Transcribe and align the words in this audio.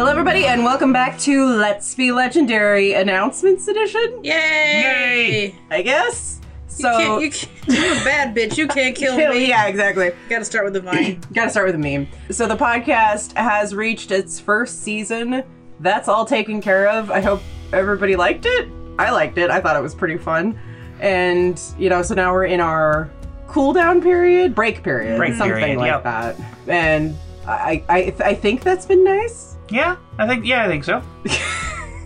Hello, 0.00 0.10
everybody, 0.10 0.46
and 0.46 0.64
welcome 0.64 0.94
back 0.94 1.18
to 1.18 1.44
Let's 1.44 1.94
Be 1.94 2.10
Legendary 2.10 2.94
Announcements 2.94 3.68
Edition. 3.68 4.24
Yay! 4.24 4.32
Yay! 4.32 5.54
I 5.70 5.82
guess. 5.82 6.40
You 6.78 6.84
can't, 6.86 7.22
you 7.22 7.30
can't, 7.30 7.50
you're 7.68 7.92
a 7.92 8.02
bad 8.04 8.34
bitch. 8.34 8.56
You 8.56 8.66
can't 8.66 8.96
kill 8.96 9.14
me. 9.18 9.46
yeah, 9.46 9.66
exactly. 9.66 10.12
Gotta 10.30 10.46
start 10.46 10.64
with 10.64 10.72
the 10.72 10.80
vine. 10.80 11.20
Gotta 11.34 11.50
start 11.50 11.66
with 11.66 11.74
a 11.74 11.78
meme. 11.78 12.08
So 12.30 12.46
the 12.46 12.56
podcast 12.56 13.34
has 13.34 13.74
reached 13.74 14.10
its 14.10 14.40
first 14.40 14.80
season. 14.82 15.44
That's 15.80 16.08
all 16.08 16.24
taken 16.24 16.62
care 16.62 16.88
of. 16.88 17.10
I 17.10 17.20
hope 17.20 17.42
everybody 17.74 18.16
liked 18.16 18.46
it. 18.46 18.70
I 18.98 19.10
liked 19.10 19.36
it. 19.36 19.50
I 19.50 19.60
thought 19.60 19.76
it 19.76 19.82
was 19.82 19.94
pretty 19.94 20.16
fun. 20.16 20.58
And 21.00 21.60
you 21.78 21.90
know, 21.90 22.00
so 22.00 22.14
now 22.14 22.32
we're 22.32 22.46
in 22.46 22.60
our 22.60 23.10
cool 23.48 23.74
down 23.74 24.00
period, 24.00 24.54
break 24.54 24.82
period, 24.82 25.18
Break 25.18 25.34
something 25.34 25.58
period, 25.58 25.76
like 25.76 25.92
yep. 25.92 26.04
that. 26.04 26.36
And 26.68 27.18
I, 27.46 27.84
I, 27.90 28.14
I 28.24 28.34
think 28.34 28.62
that's 28.62 28.86
been 28.86 29.04
nice. 29.04 29.49
Yeah, 29.70 29.96
I 30.18 30.26
think 30.26 30.44
yeah, 30.44 30.64
I 30.64 30.68
think 30.68 30.84
so. 30.84 31.02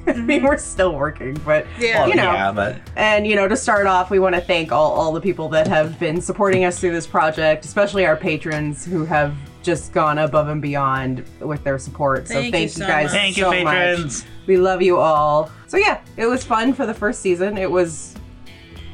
I 0.06 0.12
mean, 0.12 0.42
we're 0.42 0.58
still 0.58 0.94
working, 0.94 1.32
but 1.46 1.66
Yeah. 1.78 2.00
Well, 2.00 2.08
you 2.10 2.14
know, 2.16 2.24
yeah, 2.32 2.52
but 2.52 2.76
And 2.94 3.26
you 3.26 3.36
know, 3.36 3.48
to 3.48 3.56
start 3.56 3.86
off, 3.86 4.10
we 4.10 4.18
want 4.18 4.34
to 4.34 4.40
thank 4.42 4.70
all, 4.70 4.92
all 4.92 5.12
the 5.12 5.20
people 5.20 5.48
that 5.48 5.66
have 5.66 5.98
been 5.98 6.20
supporting 6.20 6.66
us 6.66 6.78
through 6.78 6.92
this 6.92 7.06
project, 7.06 7.64
especially 7.64 8.04
our 8.04 8.16
patrons 8.16 8.84
who 8.84 9.06
have 9.06 9.34
just 9.62 9.94
gone 9.94 10.18
above 10.18 10.48
and 10.48 10.60
beyond 10.60 11.24
with 11.40 11.64
their 11.64 11.78
support. 11.78 12.28
So 12.28 12.34
Thank 12.34 12.52
thank, 12.52 12.76
you 12.76 12.82
you, 12.82 12.86
guys 12.86 13.04
much. 13.04 13.12
thank 13.12 13.36
you, 13.38 13.44
so 13.44 13.50
patrons. 13.50 14.24
much. 14.24 14.32
We 14.46 14.58
love 14.58 14.82
you 14.82 14.98
all. 14.98 15.50
So 15.68 15.78
yeah, 15.78 16.02
it 16.18 16.26
was 16.26 16.44
fun 16.44 16.74
for 16.74 16.84
the 16.84 16.92
first 16.92 17.20
season. 17.22 17.56
It 17.56 17.70
was 17.70 18.14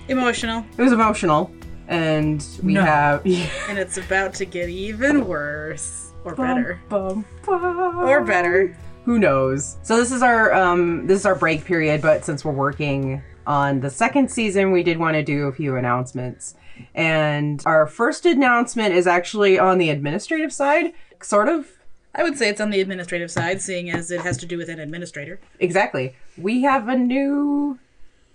Emotional. 0.06 0.64
it 0.78 0.82
was 0.82 0.92
emotional, 0.92 1.50
and 1.88 2.44
we 2.62 2.74
No. 2.74 2.82
have 2.84 3.26
And 3.68 3.78
it's 3.78 3.96
about 3.96 4.32
to 4.34 4.44
get 4.44 4.68
even 4.68 5.26
worse. 5.26 6.09
Or 6.24 6.34
better. 6.34 6.80
Bum, 6.88 7.24
bum, 7.46 7.98
Or 7.98 8.22
better. 8.22 8.76
who 9.04 9.18
knows? 9.18 9.76
So 9.82 9.96
this 9.96 10.12
is 10.12 10.22
our 10.22 10.52
um 10.52 11.06
this 11.06 11.20
is 11.20 11.26
our 11.26 11.34
break 11.34 11.64
period 11.64 12.02
but 12.02 12.24
since 12.24 12.44
we're 12.44 12.52
working 12.52 13.22
on 13.46 13.80
the 13.80 13.90
second 13.90 14.30
season 14.30 14.70
we 14.70 14.82
did 14.82 14.98
want 14.98 15.14
to 15.14 15.22
do 15.22 15.46
a 15.46 15.52
few 15.52 15.76
announcements. 15.76 16.54
And 16.94 17.62
our 17.66 17.86
first 17.86 18.24
announcement 18.26 18.94
is 18.94 19.06
actually 19.06 19.58
on 19.58 19.78
the 19.78 19.90
administrative 19.90 20.52
side 20.52 20.92
sort 21.22 21.48
of. 21.48 21.66
I 22.14 22.22
would 22.24 22.36
say 22.36 22.48
it's 22.48 22.60
on 22.60 22.70
the 22.70 22.80
administrative 22.80 23.30
side, 23.30 23.62
seeing 23.62 23.88
as 23.90 24.10
it 24.10 24.22
has 24.22 24.36
to 24.38 24.46
do 24.46 24.56
with 24.58 24.68
an 24.68 24.80
administrator. 24.80 25.38
exactly. 25.60 26.16
We 26.36 26.62
have 26.62 26.88
a 26.88 26.96
new 26.96 27.78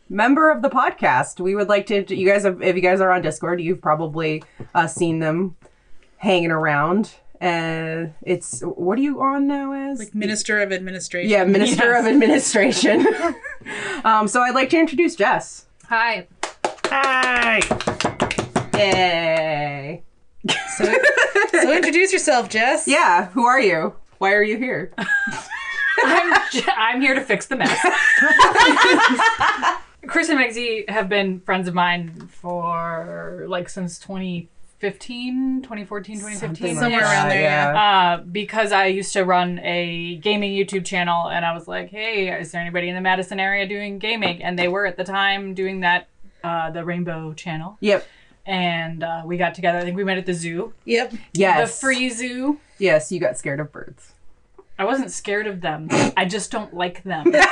member 0.10 0.50
of 0.50 0.62
the 0.62 0.70
podcast. 0.70 1.40
We 1.42 1.56
would 1.56 1.68
like 1.70 1.86
to 1.88 2.16
you 2.16 2.28
guys 2.28 2.44
have 2.44 2.62
if 2.62 2.76
you 2.76 2.82
guys 2.82 3.02
are 3.02 3.12
on 3.12 3.22
discord 3.22 3.60
you've 3.62 3.82
probably 3.82 4.44
uh, 4.74 4.88
seen 4.88 5.20
them 5.20 5.56
hanging 6.18 6.52
around 6.52 7.16
and 7.42 8.14
it's 8.22 8.62
what 8.62 8.98
are 8.98 9.02
you 9.02 9.22
on 9.22 9.48
now 9.48 9.72
as 9.72 10.00
Like 10.00 10.16
Minister 10.16 10.62
of 10.62 10.72
Administration. 10.72 11.30
Yeah, 11.30 11.44
Minister 11.46 11.94
of 11.94 12.06
Administration. 12.06 13.06
um, 14.04 14.28
so 14.28 14.42
I'd 14.42 14.56
like 14.56 14.70
to 14.72 14.80
introduce 14.80 15.16
Jess. 15.16 15.66
Hi. 15.90 16.28
Hi. 16.86 17.60
Yay. 18.74 20.04
So, 20.78 20.94
so 21.52 21.74
introduce 21.74 22.14
yourself, 22.14 22.50
Jess. 22.50 22.88
Yeah, 22.88 23.28
who 23.30 23.46
are 23.46 23.60
you? 23.60 23.96
Why 24.18 24.34
are 24.34 24.44
you 24.44 24.58
here? 24.58 24.94
I'm, 26.04 26.42
j- 26.52 26.64
I'm 26.78 27.02
here 27.02 27.16
to 27.16 27.22
fix 27.22 27.48
the 27.48 27.56
mess. 27.56 27.72
Chris 30.08 30.30
and 30.30 30.40
Megzy 30.40 30.88
have 30.90 31.10
been 31.10 31.40
friends 31.42 31.68
of 31.68 31.74
mine 31.74 32.28
for 32.28 33.46
like 33.48 33.70
since 33.70 33.98
2015, 34.92 35.62
2014, 35.64 36.16
2015. 36.20 36.76
Somewhere 36.76 37.02
around 37.02 37.30
there, 37.30 37.42
yeah. 37.42 38.18
Uh, 38.20 38.24
because 38.24 38.72
I 38.72 38.88
used 38.88 39.14
to 39.14 39.24
run 39.24 39.60
a 39.60 40.18
gaming 40.18 40.52
YouTube 40.52 40.86
channel, 40.86 41.28
and 41.30 41.46
I 41.46 41.54
was 41.54 41.68
like, 41.68 41.90
"Hey, 41.90 42.30
is 42.40 42.52
there 42.52 42.62
anybody 42.62 42.90
in 42.90 42.96
the 42.96 43.02
Madison 43.02 43.40
area 43.40 43.68
doing 43.68 44.00
gaming?" 44.00 44.44
And 44.44 44.58
they 44.58 44.68
were 44.68 44.86
at 44.86 44.98
the 44.98 45.04
time 45.04 45.54
doing 45.54 45.82
that, 45.82 46.08
uh, 46.44 46.72
the 46.72 46.84
Rainbow 46.86 47.34
Channel, 47.34 47.78
Yep. 47.82 48.06
and 48.46 49.04
uh, 49.04 49.24
we 49.26 49.38
got 49.38 49.56
together. 49.56 49.80
I 49.80 49.82
think 49.82 49.98
we 49.98 50.04
met 50.04 50.18
at 50.18 50.26
the 50.26 50.34
zoo, 50.34 50.74
Yep. 50.86 51.14
Yes. 51.34 51.72
the 51.72 51.80
free 51.86 52.10
zoo. 52.10 52.60
Yes, 52.78 53.12
you 53.12 53.20
got 53.20 53.38
scared 53.38 53.60
of 53.60 53.72
birds. 53.72 54.14
I 54.78 54.84
wasn't 54.86 55.12
scared 55.12 55.48
of 55.48 55.62
them. 55.62 55.88
I 56.18 56.26
just 56.26 56.52
don't 56.52 56.74
like 56.74 57.04
them. 57.04 57.34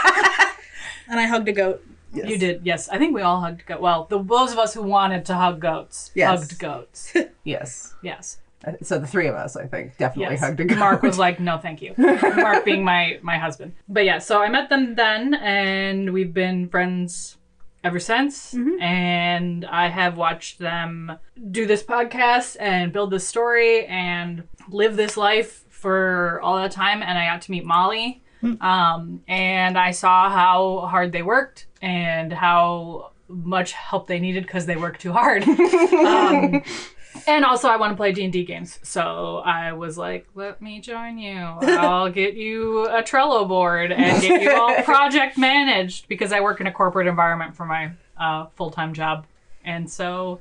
And 1.05 1.19
I 1.19 1.25
hugged 1.25 1.49
a 1.49 1.51
goat. 1.51 1.85
Yes. 2.13 2.29
You 2.29 2.37
did, 2.37 2.61
yes. 2.63 2.89
I 2.89 2.97
think 2.97 3.13
we 3.15 3.21
all 3.21 3.41
hugged 3.41 3.65
goats. 3.65 3.81
Well, 3.81 4.05
the 4.09 4.21
those 4.21 4.51
of 4.51 4.59
us 4.59 4.73
who 4.73 4.83
wanted 4.83 5.25
to 5.25 5.35
hug 5.35 5.59
goats 5.59 6.11
Yes. 6.15 6.29
hugged 6.39 6.59
goats. 6.59 7.13
Yes. 7.43 7.93
Yes. 8.01 8.37
Uh, 8.65 8.73
So 8.81 8.97
the 8.99 9.07
three 9.07 9.27
of 9.27 9.35
us, 9.35 9.55
I 9.57 9.65
think, 9.67 9.97
definitely 9.97 10.35
Yes. 10.35 10.43
hugged 10.43 10.59
a 10.61 10.65
goat. 10.65 10.77
Mark 10.77 11.01
was 11.03 11.17
like, 11.17 11.39
"No, 11.39 11.57
thank 11.57 11.81
you." 11.81 11.93
Mark 11.97 12.63
being 12.63 12.83
my 12.83 13.19
my 13.21 13.37
husband. 13.37 13.73
But 13.89 14.05
yeah, 14.05 14.19
so 14.19 14.41
I 14.41 14.47
met 14.49 14.69
them 14.69 14.95
then, 14.95 15.33
and 15.33 16.13
we've 16.13 16.33
been 16.33 16.69
friends 16.69 17.37
ever 17.83 17.99
since. 17.99 18.55
And 18.79 19.65
I 19.65 19.89
have 19.89 20.15
watched 20.15 20.59
them 20.59 21.17
do 21.51 21.65
this 21.65 21.83
podcast 21.83 22.55
and 22.59 22.93
build 22.93 23.11
this 23.11 23.27
story 23.27 23.85
and 23.87 24.43
live 24.69 24.95
this 24.95 25.17
life 25.17 25.65
for 25.69 26.39
all 26.41 26.55
that 26.55 26.71
time. 26.71 27.03
And 27.03 27.17
I 27.17 27.25
got 27.25 27.41
to 27.41 27.51
meet 27.51 27.65
Molly. 27.65 28.22
Um, 28.43 29.23
and 29.27 29.77
I 29.77 29.91
saw 29.91 30.29
how 30.29 30.87
hard 30.87 31.11
they 31.11 31.23
worked 31.23 31.67
and 31.81 32.31
how 32.31 33.11
much 33.27 33.71
help 33.73 34.07
they 34.07 34.19
needed 34.19 34.43
because 34.43 34.65
they 34.65 34.75
worked 34.75 35.01
too 35.01 35.11
hard. 35.11 35.43
um, 35.47 36.61
and 37.27 37.45
also, 37.45 37.67
I 37.67 37.77
want 37.77 37.91
to 37.91 37.97
play 37.97 38.11
D 38.11 38.23
and 38.23 38.33
D 38.33 38.43
games, 38.43 38.79
so 38.83 39.37
I 39.37 39.73
was 39.73 39.97
like, 39.97 40.27
"Let 40.35 40.61
me 40.61 40.79
join 40.79 41.17
you. 41.17 41.37
I'll 41.37 42.09
get 42.09 42.35
you 42.35 42.85
a 42.85 43.03
Trello 43.03 43.47
board 43.47 43.91
and 43.91 44.21
get 44.21 44.41
you 44.41 44.53
all 44.53 44.75
project 44.83 45.37
managed 45.37 46.07
because 46.07 46.31
I 46.31 46.41
work 46.41 46.59
in 46.59 46.67
a 46.67 46.71
corporate 46.71 47.07
environment 47.07 47.55
for 47.55 47.65
my 47.65 47.91
uh, 48.17 48.47
full 48.55 48.71
time 48.71 48.93
job." 48.93 49.25
And 49.65 49.89
so, 49.89 50.39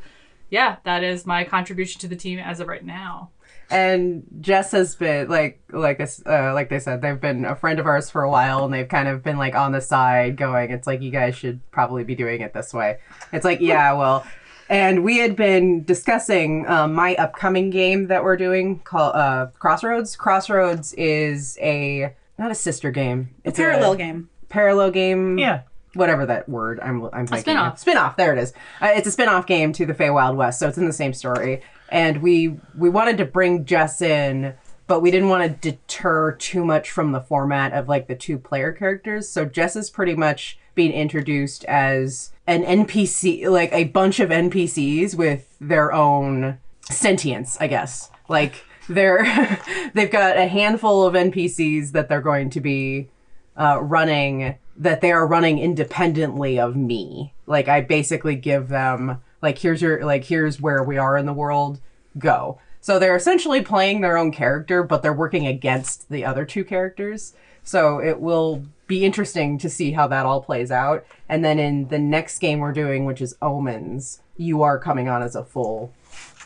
yeah, 0.50 0.76
that 0.84 1.04
is 1.04 1.26
my 1.26 1.44
contribution 1.44 2.00
to 2.00 2.08
the 2.08 2.16
team 2.16 2.38
as 2.38 2.60
of 2.60 2.68
right 2.68 2.84
now. 2.84 3.30
And 3.70 4.24
Jess 4.40 4.72
has 4.72 4.94
been 4.96 5.28
like, 5.30 5.62
like, 5.70 5.98
uh, 6.26 6.52
like 6.52 6.68
they 6.68 6.78
said, 6.78 7.00
they've 7.00 7.18
been 7.18 7.46
a 7.46 7.56
friend 7.56 7.78
of 7.78 7.86
ours 7.86 8.10
for 8.10 8.22
a 8.22 8.30
while, 8.30 8.64
and 8.66 8.74
they've 8.74 8.86
kind 8.88 9.08
of 9.08 9.22
been 9.22 9.38
like 9.38 9.54
on 9.54 9.72
the 9.72 9.80
side, 9.80 10.36
going, 10.36 10.70
"It's 10.70 10.86
like 10.86 11.00
you 11.00 11.10
guys 11.10 11.34
should 11.36 11.60
probably 11.70 12.04
be 12.04 12.14
doing 12.14 12.42
it 12.42 12.52
this 12.52 12.74
way." 12.74 12.98
It's 13.32 13.46
like, 13.46 13.60
yeah, 13.60 13.94
well, 13.94 14.26
and 14.68 15.02
we 15.02 15.18
had 15.18 15.36
been 15.36 15.84
discussing 15.84 16.66
um, 16.68 16.92
my 16.92 17.14
upcoming 17.14 17.70
game 17.70 18.08
that 18.08 18.22
we're 18.24 18.36
doing 18.36 18.80
called 18.80 19.14
uh, 19.16 19.46
Crossroads. 19.58 20.16
Crossroads 20.16 20.92
is 20.94 21.56
a 21.62 22.14
not 22.38 22.50
a 22.50 22.54
sister 22.54 22.90
game. 22.90 23.30
It's 23.44 23.58
a 23.58 23.62
Parallel 23.62 23.94
game. 23.94 24.28
parallel 24.50 24.90
game. 24.90 25.38
Yeah. 25.38 25.62
Whatever 25.94 26.24
that 26.26 26.48
word 26.48 26.80
I'm 26.80 27.04
I'm 27.12 27.26
thinking. 27.26 27.40
spin-off. 27.40 27.74
of. 27.74 27.78
Spin-off. 27.78 28.16
There 28.16 28.32
it 28.34 28.38
is. 28.38 28.52
Uh, 28.80 28.92
it's 28.94 29.06
a 29.06 29.10
spin-off 29.10 29.46
game 29.46 29.72
to 29.74 29.84
the 29.86 29.92
Fey 29.94 30.08
Wild 30.10 30.36
West, 30.38 30.58
so 30.58 30.66
it's 30.68 30.78
in 30.78 30.86
the 30.86 30.92
same 30.92 31.12
story. 31.12 31.60
And 31.92 32.22
we 32.22 32.56
we 32.76 32.88
wanted 32.88 33.18
to 33.18 33.26
bring 33.26 33.66
Jess 33.66 34.00
in, 34.00 34.54
but 34.86 35.00
we 35.00 35.10
didn't 35.10 35.28
want 35.28 35.44
to 35.44 35.70
deter 35.70 36.32
too 36.32 36.64
much 36.64 36.90
from 36.90 37.12
the 37.12 37.20
format 37.20 37.74
of 37.74 37.86
like 37.86 38.08
the 38.08 38.16
two 38.16 38.38
player 38.38 38.72
characters. 38.72 39.28
So 39.28 39.44
Jess 39.44 39.76
is 39.76 39.90
pretty 39.90 40.14
much 40.14 40.58
being 40.74 40.90
introduced 40.90 41.64
as 41.66 42.32
an 42.46 42.64
NPC, 42.64 43.46
like 43.50 43.70
a 43.74 43.84
bunch 43.84 44.20
of 44.20 44.30
NPCs 44.30 45.14
with 45.14 45.54
their 45.60 45.92
own 45.92 46.58
sentience, 46.90 47.58
I 47.60 47.66
guess. 47.66 48.10
Like 48.26 48.64
they're 48.88 49.60
they've 49.94 50.10
got 50.10 50.38
a 50.38 50.46
handful 50.46 51.06
of 51.06 51.12
NPCs 51.12 51.92
that 51.92 52.08
they're 52.08 52.22
going 52.22 52.48
to 52.50 52.60
be 52.60 53.10
uh, 53.54 53.80
running 53.82 54.56
that 54.78 55.02
they 55.02 55.12
are 55.12 55.26
running 55.26 55.58
independently 55.58 56.58
of 56.58 56.74
me. 56.74 57.34
Like 57.46 57.68
I 57.68 57.82
basically 57.82 58.34
give 58.34 58.68
them 58.68 59.20
like 59.42 59.58
here's 59.58 59.82
your 59.82 60.04
like 60.04 60.24
here's 60.24 60.60
where 60.60 60.82
we 60.82 60.96
are 60.98 61.16
in 61.18 61.26
the 61.26 61.32
world. 61.32 61.80
Go. 62.18 62.58
So 62.80 62.98
they're 62.98 63.16
essentially 63.16 63.62
playing 63.62 64.00
their 64.00 64.16
own 64.16 64.32
character, 64.32 64.82
but 64.82 65.02
they're 65.02 65.12
working 65.12 65.46
against 65.46 66.08
the 66.08 66.24
other 66.24 66.44
two 66.44 66.64
characters. 66.64 67.34
So 67.62 67.98
it 68.00 68.20
will 68.20 68.64
be 68.88 69.04
interesting 69.04 69.56
to 69.58 69.70
see 69.70 69.92
how 69.92 70.08
that 70.08 70.26
all 70.26 70.42
plays 70.42 70.70
out. 70.72 71.04
And 71.28 71.44
then 71.44 71.58
in 71.60 71.88
the 71.88 71.98
next 71.98 72.38
game 72.40 72.58
we're 72.58 72.72
doing, 72.72 73.04
which 73.04 73.20
is 73.20 73.36
Omens, 73.40 74.20
you 74.36 74.62
are 74.62 74.78
coming 74.80 75.08
on 75.08 75.22
as 75.22 75.36
a 75.36 75.44
full 75.44 75.92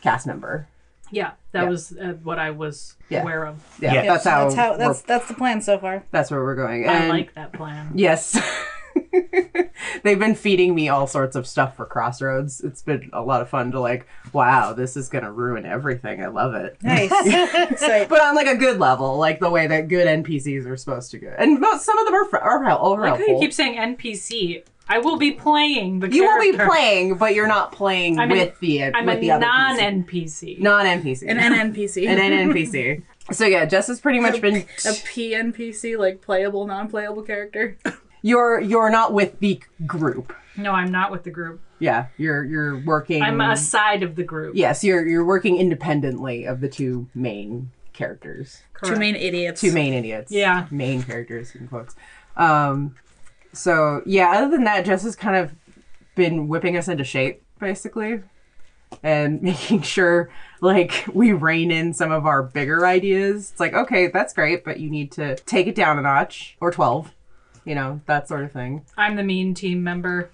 cast 0.03 0.27
member. 0.27 0.69
Yeah, 1.11 1.33
that 1.53 1.63
Yeah. 1.63 1.69
was 1.71 1.97
uh, 1.97 2.15
what 2.23 2.39
I 2.39 2.51
was 2.51 2.97
Yeah. 3.09 3.23
aware 3.23 3.47
of. 3.47 3.65
Yeah, 3.81 3.95
Yeah. 3.95 4.03
that's 4.13 4.25
how, 4.25 4.45
That's 4.45 4.55
how. 4.57 4.77
That's 4.77 5.01
that's 5.03 5.29
the 5.29 5.35
plan 5.35 5.63
so 5.63 5.79
far. 5.79 6.05
that's 6.11 6.31
where 6.31 6.43
we're 6.43 6.55
going. 6.57 6.87
I 6.89 7.09
like 7.09 7.33
that 7.35 7.53
plan. 7.55 7.93
Yes. 7.95 8.39
They've 10.03 10.19
been 10.19 10.35
feeding 10.35 10.75
me 10.75 10.89
all 10.89 11.07
sorts 11.07 11.37
of 11.37 11.47
stuff 11.47 11.77
for 11.77 11.87
Crossroads. 11.87 12.61
It's 12.61 12.83
been 12.83 13.11
a 13.13 13.23
lot 13.23 13.41
of 13.43 13.49
fun 13.49 13.73
to 13.73 13.81
like, 13.81 14.07
wow, 14.33 14.73
this 14.73 14.97
is 14.97 15.09
gonna 15.09 15.33
ruin 15.33 15.65
everything. 15.67 16.23
I 16.23 16.27
love 16.29 16.55
it. 16.55 16.77
Nice. 16.83 17.11
so, 17.81 18.07
But 18.09 18.21
on 18.23 18.35
like 18.35 18.47
a 18.47 18.57
good 18.57 18.79
level, 18.79 19.17
like 19.19 19.41
the 19.41 19.51
way 19.51 19.67
that 19.67 19.89
good 19.89 20.07
NPCs 20.07 20.67
are 20.67 20.77
supposed 20.77 21.11
to 21.13 21.19
go. 21.19 21.35
And 21.39 21.61
most, 21.61 21.85
some 21.85 21.99
of 21.99 22.07
them 22.07 22.15
are, 22.15 22.25
fr- 22.27 22.37
are, 22.39 22.65
hel- 22.65 22.79
are 22.79 23.07
I 23.07 23.11
like 23.11 23.21
you 23.21 23.27
helpful. 23.27 23.41
keep 23.41 23.53
saying 23.53 23.97
NPC. 23.97 24.63
I 24.89 24.99
will 25.01 25.17
be 25.17 25.33
playing 25.33 25.99
the 25.99 26.09
you 26.09 26.23
will 26.25 26.41
be 26.41 26.53
playing, 26.57 27.17
but 27.17 27.35
you're 27.35 27.49
not 27.49 27.73
playing 27.73 28.21
I'm 28.21 28.31
an- 28.31 28.39
with 28.39 28.61
the 28.61 28.85
I'm 28.85 29.07
with 29.07 29.17
a 29.19 29.21
the 29.21 29.31
other 29.33 29.45
non 29.47 29.79
NPC. 29.79 30.61
non 30.61 30.87
NPC. 30.87 31.29
an 31.29 31.39
NPC. 31.39 32.07
an 32.09 32.51
NPC. 32.53 33.03
So 33.33 33.45
yeah, 33.47 33.65
Jess 33.65 33.89
has 33.89 34.01
pretty 34.01 34.21
much 34.21 34.41
been. 34.41 34.55
a 34.59 34.61
PNPC, 34.63 35.99
like 35.99 36.21
playable, 36.23 36.65
non-playable 36.69 37.23
character. 37.23 37.77
You're 38.27 38.61
you're 38.61 38.91
not 38.91 39.13
with 39.13 39.39
the 39.39 39.61
group. 39.87 40.35
No, 40.57 40.73
I'm 40.73 40.91
not 40.91 41.13
with 41.13 41.23
the 41.23 41.31
group. 41.31 41.61
Yeah, 41.79 42.09
you're 42.17 42.45
you're 42.45 42.79
working. 42.79 43.23
I'm 43.23 43.41
a 43.41 43.57
side 43.57 44.03
of 44.03 44.17
the 44.17 44.25
group. 44.25 44.57
Yes, 44.57 44.83
you're 44.83 45.07
you're 45.07 45.25
working 45.25 45.59
independently 45.59 46.45
of 46.45 46.61
the 46.61 46.69
two 46.69 47.07
main 47.15 47.71
characters. 47.93 48.65
Two 48.83 48.97
main 48.97 49.15
idiots. 49.15 49.61
Two 49.61 49.71
main 49.71 49.93
idiots. 49.93 50.33
Yeah. 50.33 50.67
Main 50.73 51.05
characters 51.05 51.55
in 51.55 51.69
quotes. 51.69 51.95
Um 52.37 52.97
so 53.53 54.03
yeah, 54.05 54.33
other 54.33 54.51
than 54.51 54.65
that, 54.65 54.85
Jess 54.85 55.05
has 55.05 55.15
kind 55.15 55.37
of 55.37 55.53
been 56.17 56.49
whipping 56.49 56.77
us 56.77 56.89
into 56.89 57.05
shape, 57.05 57.45
basically. 57.61 58.23
And 59.05 59.41
making 59.51 59.83
sure 59.83 60.31
like 60.61 61.05
we 61.15 61.31
rein 61.33 61.71
in 61.71 61.95
some 61.95 62.11
of 62.11 62.27
our 62.27 62.43
bigger 62.43 62.87
ideas. 62.87 63.53
It's 63.53 63.61
like, 63.61 63.73
okay, 63.73 64.09
that's 64.09 64.35
great, 64.35 64.65
but 64.65 64.81
you 64.81 64.91
need 64.91 65.13
to 65.13 65.37
take 65.37 65.69
it 65.69 65.77
down 65.77 65.97
a 65.97 66.03
notch. 66.03 66.57
Or 66.61 66.73
twelve. 66.73 67.13
You 67.67 67.75
know, 67.75 68.01
that 68.07 68.29
sort 68.29 68.45
of 68.45 68.53
thing. 68.53 68.87
I'm 68.97 69.17
the 69.17 69.23
mean 69.23 69.53
team 69.53 69.85
member. 69.85 70.31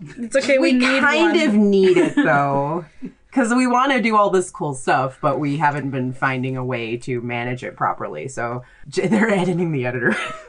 It's 0.00 0.36
okay. 0.36 0.58
We, 0.58 0.74
we 0.74 0.78
need 0.78 1.00
kind 1.00 1.36
one. 1.36 1.48
of 1.48 1.54
need 1.54 1.96
it 1.96 2.14
though 2.14 2.84
because 3.26 3.52
we 3.52 3.66
want 3.66 3.90
to 3.90 4.00
do 4.00 4.16
all 4.16 4.30
this 4.30 4.48
cool 4.48 4.72
stuff 4.74 5.18
but 5.20 5.40
we 5.40 5.56
haven't 5.56 5.90
been 5.90 6.12
finding 6.12 6.56
a 6.56 6.64
way 6.64 6.96
to 6.98 7.20
manage 7.20 7.64
it 7.64 7.74
properly 7.76 8.28
so 8.28 8.62
they're 8.86 9.28
editing 9.28 9.72
the 9.72 9.84
editor 9.84 10.14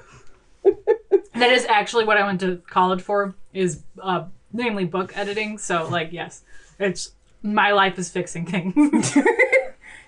That 1.40 1.52
is 1.52 1.66
actually 1.66 2.04
what 2.04 2.18
I 2.18 2.26
went 2.26 2.42
to 2.42 2.58
college 2.70 3.02
for, 3.02 3.34
is 3.54 3.84
uh, 4.02 4.26
namely 4.52 4.84
book 4.84 5.18
editing. 5.18 5.58
So, 5.58 5.88
like, 5.88 6.12
yes, 6.12 6.44
it's 6.80 7.14
my 7.42 7.72
life 7.72 7.98
is 7.98 8.10
fixing 8.10 8.46
things. 8.46 9.18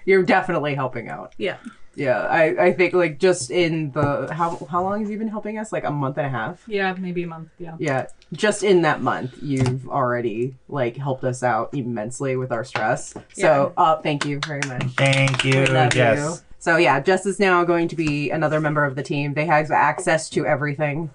you're 0.06 0.24
definitely 0.24 0.76
helping 0.76 1.08
out 1.08 1.34
Yeah. 1.38 1.58
Yeah 1.96 2.22
I, 2.22 2.68
I 2.68 2.74
think 2.74 2.94
like 2.94 3.20
just 3.20 3.52
in 3.52 3.92
the 3.92 4.34
how, 4.34 4.66
how 4.70 4.82
long 4.84 5.02
have 5.02 5.12
you 5.12 5.18
been 5.18 5.28
helping 5.28 5.58
us 5.58 5.72
like 5.72 5.84
a 5.84 5.92
month 5.92 6.18
and 6.18 6.26
a 6.28 6.30
half 6.30 6.64
yeah, 6.68 6.94
maybe 6.98 7.24
a 7.24 7.28
month. 7.28 7.50
Yeah. 7.60 7.76
yeah 7.80 8.08
just 8.34 8.64
in 8.64 8.84
that 8.84 9.02
month 9.02 9.36
you've 9.42 9.90
already 9.90 10.56
like 10.70 10.96
helped 10.96 11.24
us 11.26 11.44
out 11.44 11.74
immensely 11.74 12.38
with 12.38 12.52
our 12.52 12.64
stress 12.64 13.14
so 13.34 13.74
uh 13.76 13.98
thank 13.98 14.26
you 14.26 14.40
very 14.46 14.62
much 14.68 14.84
Thank 14.96 15.44
you, 15.44 15.60
We 15.62 15.66
Jess. 15.66 16.18
you. 16.18 16.46
So 16.60 16.78
yeah, 16.78 17.00
Jess 17.00 17.26
is 17.26 17.40
now 17.40 17.64
going 17.64 17.88
to 17.88 17.96
be 17.96 18.30
another 18.30 18.60
member 18.60 18.86
of 18.86 18.96
the 18.96 19.02
team. 19.02 19.34
They 19.34 19.48
have 19.48 19.72
access 19.72 20.30
to 20.30 20.46
everything. 20.46 21.10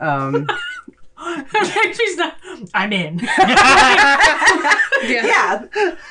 Um, 0.00 0.48
She's 1.94 2.16
not. 2.16 2.36
I'm 2.74 2.92
in. 2.92 3.18
yeah, 5.02 5.64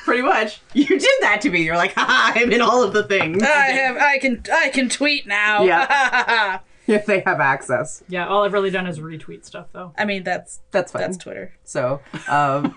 pretty 0.04 0.22
much. 0.22 0.60
You 0.74 0.86
did 0.86 1.10
that 1.20 1.40
to 1.42 1.50
me. 1.50 1.62
You're 1.62 1.76
like, 1.76 1.94
Haha, 1.94 2.38
I'm 2.38 2.52
in 2.52 2.60
all 2.60 2.82
of 2.82 2.92
the 2.92 3.04
things. 3.04 3.42
I 3.42 3.70
have. 3.70 3.96
I 3.96 4.18
can. 4.18 4.42
I 4.52 4.68
can 4.68 4.88
tweet 4.88 5.26
now. 5.26 5.62
Yeah. 5.62 6.60
if 6.86 7.06
they 7.06 7.20
have 7.20 7.40
access, 7.40 8.02
yeah, 8.08 8.26
all 8.26 8.44
I've 8.44 8.52
really 8.52 8.70
done 8.70 8.86
is 8.86 8.98
retweet 8.98 9.44
stuff, 9.44 9.68
though. 9.72 9.92
I 9.96 10.04
mean, 10.04 10.24
that's 10.24 10.60
that's 10.70 10.92
fine. 10.92 11.02
that's 11.02 11.16
Twitter. 11.16 11.52
so, 11.64 12.00
um, 12.28 12.74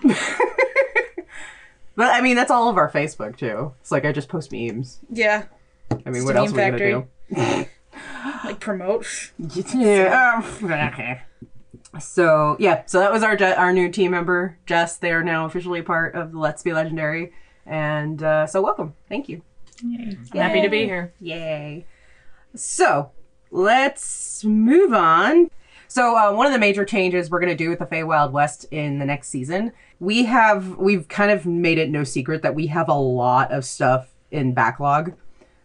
but 1.94 2.08
I 2.12 2.20
mean, 2.22 2.36
that's 2.36 2.50
all 2.50 2.68
of 2.70 2.76
our 2.76 2.90
Facebook 2.90 3.36
too. 3.36 3.72
It's 3.80 3.90
like 3.90 4.04
I 4.04 4.12
just 4.12 4.28
post 4.28 4.52
memes. 4.52 5.00
Yeah. 5.10 5.44
I 5.90 5.94
mean, 6.10 6.16
It's 6.16 6.24
what 6.24 6.32
the 6.32 6.38
else 6.38 6.52
are 6.52 6.54
we 6.54 6.60
gonna 6.60 6.78
do? 6.78 7.66
Like 8.44 8.60
promote. 8.60 9.32
Yeah. 9.74 10.42
okay. 10.92 11.22
So 12.00 12.56
yeah, 12.58 12.84
so 12.86 13.00
that 13.00 13.12
was 13.12 13.22
our 13.22 13.40
our 13.42 13.72
new 13.72 13.90
team 13.90 14.12
member, 14.12 14.58
Jess. 14.66 14.96
They 14.96 15.12
are 15.12 15.22
now 15.22 15.44
officially 15.44 15.82
part 15.82 16.14
of 16.14 16.32
the 16.32 16.38
Let's 16.38 16.62
Be 16.62 16.72
Legendary, 16.72 17.32
and 17.66 18.22
uh, 18.22 18.46
so 18.46 18.62
welcome. 18.62 18.94
Thank 19.08 19.28
you. 19.28 19.42
I'm 19.82 20.16
happy 20.32 20.62
to 20.62 20.68
be 20.68 20.84
here. 20.84 21.12
Yay. 21.20 21.86
So 22.54 23.10
let's 23.50 24.44
move 24.44 24.92
on. 24.92 25.50
So 25.88 26.16
uh, 26.16 26.32
one 26.32 26.46
of 26.46 26.52
the 26.52 26.58
major 26.58 26.86
changes 26.86 27.30
we're 27.30 27.40
going 27.40 27.56
to 27.56 27.64
do 27.64 27.68
with 27.68 27.80
the 27.80 27.86
Fey 27.86 28.02
Wild 28.02 28.32
West 28.32 28.64
in 28.70 28.98
the 28.98 29.04
next 29.04 29.28
season, 29.28 29.72
we 30.00 30.24
have 30.24 30.78
we've 30.78 31.06
kind 31.08 31.30
of 31.30 31.44
made 31.44 31.76
it 31.76 31.90
no 31.90 32.04
secret 32.04 32.40
that 32.42 32.54
we 32.54 32.68
have 32.68 32.88
a 32.88 32.94
lot 32.94 33.52
of 33.52 33.66
stuff 33.66 34.08
in 34.30 34.54
backlog. 34.54 35.12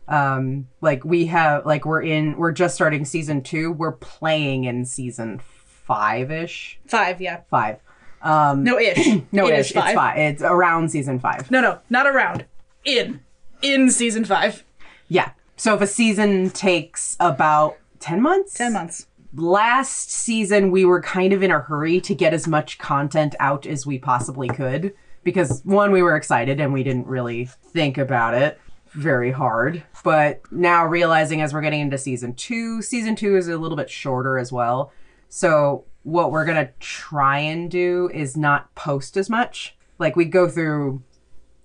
Um, 0.09 0.67
like 0.81 1.05
we 1.05 1.27
have 1.27 1.65
like 1.65 1.85
we're 1.85 2.01
in 2.01 2.37
we're 2.37 2.51
just 2.51 2.75
starting 2.75 3.05
season 3.05 3.41
two. 3.41 3.71
We're 3.71 3.93
playing 3.93 4.65
in 4.65 4.83
season 4.83 5.39
five 5.87 6.29
ish, 6.31 6.79
Five. 6.85 7.19
Yeah. 7.21 7.41
five. 7.49 7.77
Um, 8.21 8.63
No 8.63 8.77
ish. 8.79 9.07
no, 9.31 9.47
It 9.47 9.59
ish. 9.59 9.71
It's 9.75 9.93
five. 9.93 10.17
It's 10.17 10.41
around 10.43 10.89
season 10.91 11.19
five. 11.19 11.49
No, 11.49 11.61
no, 11.61 11.79
not 11.89 12.05
around. 12.05 12.45
In. 12.85 13.21
In 13.61 13.89
season 13.89 14.25
five. 14.25 14.63
Yeah. 15.07 15.31
So 15.55 15.73
if 15.73 15.81
a 15.81 15.87
season 15.87 16.49
takes 16.51 17.15
about 17.19 17.77
ten 17.99 18.21
months, 18.21 18.53
Ten 18.53 18.73
months. 18.73 19.07
last 19.33 20.11
season 20.11 20.71
we 20.71 20.85
were 20.85 21.01
kind 21.01 21.33
of 21.33 21.41
in 21.41 21.51
a 21.51 21.59
hurry 21.59 21.99
to 22.01 22.13
get 22.13 22.33
as 22.33 22.47
much 22.47 22.77
content 22.77 23.33
out 23.39 23.65
as 23.65 23.85
we 23.85 23.97
possibly 23.97 24.47
could 24.49 24.93
because 25.23 25.61
one 25.65 25.91
we 25.91 26.01
were 26.03 26.15
excited 26.15 26.59
and 26.59 26.71
we 26.73 26.83
didn't 26.83 27.07
really 27.07 27.45
think 27.45 27.97
about 27.97 28.33
it 28.33 28.59
very 28.93 29.31
hard 29.31 29.83
but 30.03 30.41
now 30.51 30.85
realizing 30.85 31.41
as 31.41 31.53
we're 31.53 31.61
getting 31.61 31.81
into 31.81 31.97
season 31.97 32.33
2 32.33 32.81
season 32.81 33.15
2 33.15 33.35
is 33.35 33.47
a 33.49 33.57
little 33.57 33.75
bit 33.77 33.89
shorter 33.89 34.37
as 34.39 34.51
well 34.51 34.91
so 35.29 35.83
what 36.03 36.31
we're 36.31 36.45
going 36.45 36.65
to 36.65 36.71
try 36.79 37.39
and 37.39 37.69
do 37.69 38.09
is 38.13 38.37
not 38.37 38.73
post 38.75 39.17
as 39.17 39.29
much 39.29 39.75
like 39.99 40.15
we 40.15 40.25
go 40.25 40.47
through 40.47 41.01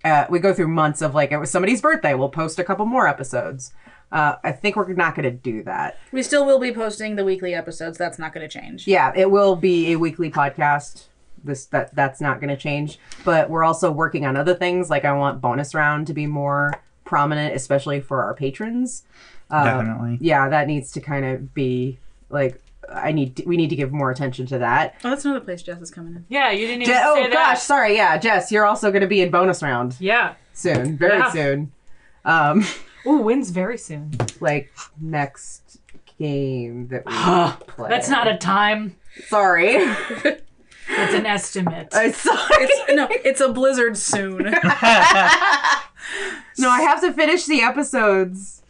uh, 0.04 0.26
we 0.28 0.38
go 0.40 0.52
through 0.52 0.68
months 0.68 1.00
of 1.00 1.14
like 1.14 1.30
it 1.32 1.38
was 1.38 1.50
somebody's 1.50 1.80
birthday 1.80 2.14
we'll 2.14 2.28
post 2.28 2.58
a 2.58 2.64
couple 2.64 2.84
more 2.86 3.06
episodes 3.06 3.72
uh, 4.10 4.34
i 4.42 4.50
think 4.50 4.74
we're 4.74 4.92
not 4.94 5.14
going 5.14 5.22
to 5.24 5.30
do 5.30 5.62
that 5.62 5.96
We 6.10 6.22
still 6.22 6.44
will 6.44 6.58
be 6.58 6.72
posting 6.72 7.16
the 7.16 7.24
weekly 7.24 7.54
episodes. 7.54 7.96
That's 7.98 8.18
not 8.18 8.34
going 8.34 8.46
to 8.48 8.60
change. 8.60 8.86
yeah, 8.86 9.12
it 9.14 9.30
will 9.30 9.56
be 9.56 9.92
a 9.92 9.96
weekly 9.98 10.30
podcast. 10.30 11.04
This 11.44 11.66
that 11.66 11.94
that's 11.94 12.20
not 12.20 12.38
going 12.40 12.50
to 12.50 12.56
change. 12.56 12.98
But 13.24 13.48
we're 13.48 13.64
also 13.64 13.90
working 13.90 14.26
on 14.26 14.36
other 14.36 14.54
things. 14.54 14.90
Like 14.90 15.04
I 15.04 15.12
want 15.12 15.40
bonus 15.40 15.74
round 15.74 16.06
to 16.08 16.14
be 16.14 16.26
more 16.26 16.74
prominent, 17.04 17.56
especially 17.56 18.00
for 18.00 18.22
our 18.22 18.34
patrons. 18.34 19.04
Uh, 19.50 19.64
Definitely. 19.64 20.18
Yeah, 20.20 20.48
that 20.48 20.66
needs 20.66 20.92
to 20.92 21.00
kind 21.00 21.24
of 21.24 21.52
be 21.54 21.98
like 22.28 22.60
I 22.90 23.12
need. 23.12 23.42
we 23.46 23.56
need 23.56 23.70
to 23.70 23.76
give 23.76 23.92
more 23.92 24.10
attention 24.10 24.46
to 24.46 24.58
that. 24.58 24.96
Oh, 25.04 25.10
that's 25.10 25.24
another 25.24 25.40
place 25.40 25.62
Jess 25.62 25.80
is 25.80 25.90
coming 25.90 26.14
in. 26.16 26.24
Yeah, 26.28 26.50
you 26.50 26.66
didn't 26.66 26.82
even 26.82 26.94
Je- 26.94 27.00
say 27.00 27.02
oh 27.04 27.14
that. 27.22 27.32
gosh, 27.32 27.60
sorry. 27.62 27.96
Yeah, 27.96 28.18
Jess, 28.18 28.50
you're 28.52 28.66
also 28.66 28.90
going 28.90 29.02
to 29.02 29.06
be 29.06 29.20
in 29.22 29.30
bonus 29.30 29.62
round 29.62 29.96
Yeah. 30.00 30.34
soon, 30.52 30.96
very 30.98 31.18
Yeah. 31.18 31.30
soon. 31.32 31.72
Um, 32.24 32.64
Ooh, 33.06 33.18
wins 33.18 33.50
very 33.50 33.78
soon. 33.78 34.12
like 34.40 34.72
next 35.00 35.78
game 36.18 36.88
that 36.88 37.04
we 37.06 37.12
play. 37.74 37.88
That's 37.88 38.08
not 38.08 38.26
a 38.28 38.36
time. 38.36 38.96
sorry. 39.26 39.76
It's 40.94 41.14
an 41.14 41.24
estimate. 41.26 41.88
I'm 41.92 42.12
sorry. 42.12 42.48
It's, 42.50 42.92
no, 42.92 43.06
it's 43.10 43.40
a 43.40 43.50
blizzard 43.50 43.96
soon. 43.96 44.42
No, 46.58 46.68
I 46.68 46.82
have 46.82 47.00
to 47.00 47.12
finish 47.12 47.46
the 47.46 47.62
episodes 47.62 48.62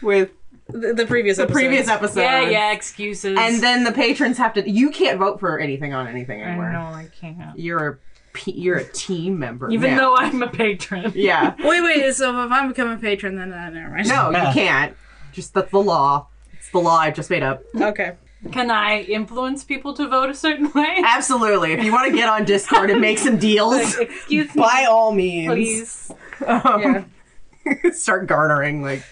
with 0.00 0.30
the, 0.68 0.92
the 0.94 1.06
previous 1.06 1.36
the 1.38 1.44
episodes. 1.44 1.52
previous 1.60 1.88
episode. 1.88 2.20
yeah, 2.20 2.48
yeah, 2.48 2.72
excuses. 2.72 3.36
And 3.38 3.62
then 3.62 3.84
the 3.84 3.92
patrons 3.92 4.38
have 4.38 4.52
to. 4.54 4.68
You 4.70 4.90
can't 4.90 5.18
vote 5.18 5.40
for 5.40 5.58
anything 5.58 5.94
on 5.94 6.06
anything 6.06 6.42
I 6.42 6.46
anymore. 6.46 6.72
know 6.72 6.80
I 6.80 7.08
can't. 7.20 7.58
You're 7.58 7.88
a 7.88 7.98
P- 8.34 8.52
you're 8.52 8.76
a 8.76 8.84
team 8.84 9.38
member. 9.38 9.70
Even 9.70 9.92
now. 9.92 10.00
though 10.00 10.16
I'm 10.16 10.42
a 10.42 10.48
patron. 10.48 11.10
yeah, 11.16 11.54
Wait, 11.64 11.80
wait. 11.82 12.12
So 12.14 12.30
if 12.44 12.52
I'm 12.52 12.68
becoming 12.68 12.94
a 12.94 13.00
patron, 13.00 13.36
then 13.36 13.52
uh, 13.52 13.70
never 13.70 13.88
mind. 13.94 14.08
no, 14.08 14.28
you 14.30 14.52
can't. 14.52 14.94
Just 15.32 15.54
that's 15.54 15.70
the 15.72 15.78
law. 15.80 16.28
It's 16.52 16.70
the 16.70 16.78
law 16.78 16.98
I've 16.98 17.14
just 17.14 17.30
made 17.30 17.42
up. 17.42 17.62
Okay. 17.80 18.12
Can 18.52 18.70
I 18.70 19.00
influence 19.00 19.64
people 19.64 19.94
to 19.94 20.06
vote 20.06 20.30
a 20.30 20.34
certain 20.34 20.70
way? 20.72 21.02
Absolutely. 21.04 21.72
If 21.72 21.82
you 21.82 21.90
want 21.92 22.08
to 22.10 22.16
get 22.16 22.28
on 22.28 22.44
Discord 22.44 22.90
and 22.90 23.00
make 23.00 23.18
some 23.18 23.36
deals, 23.48 23.96
Excuse 23.98 24.54
me, 24.54 24.60
by 24.62 24.86
all 24.88 25.12
means, 25.12 25.48
please. 25.52 26.12
Um, 26.46 27.06
Yeah. 27.66 27.90
start 27.92 28.26
garnering 28.28 28.82
like 28.82 29.02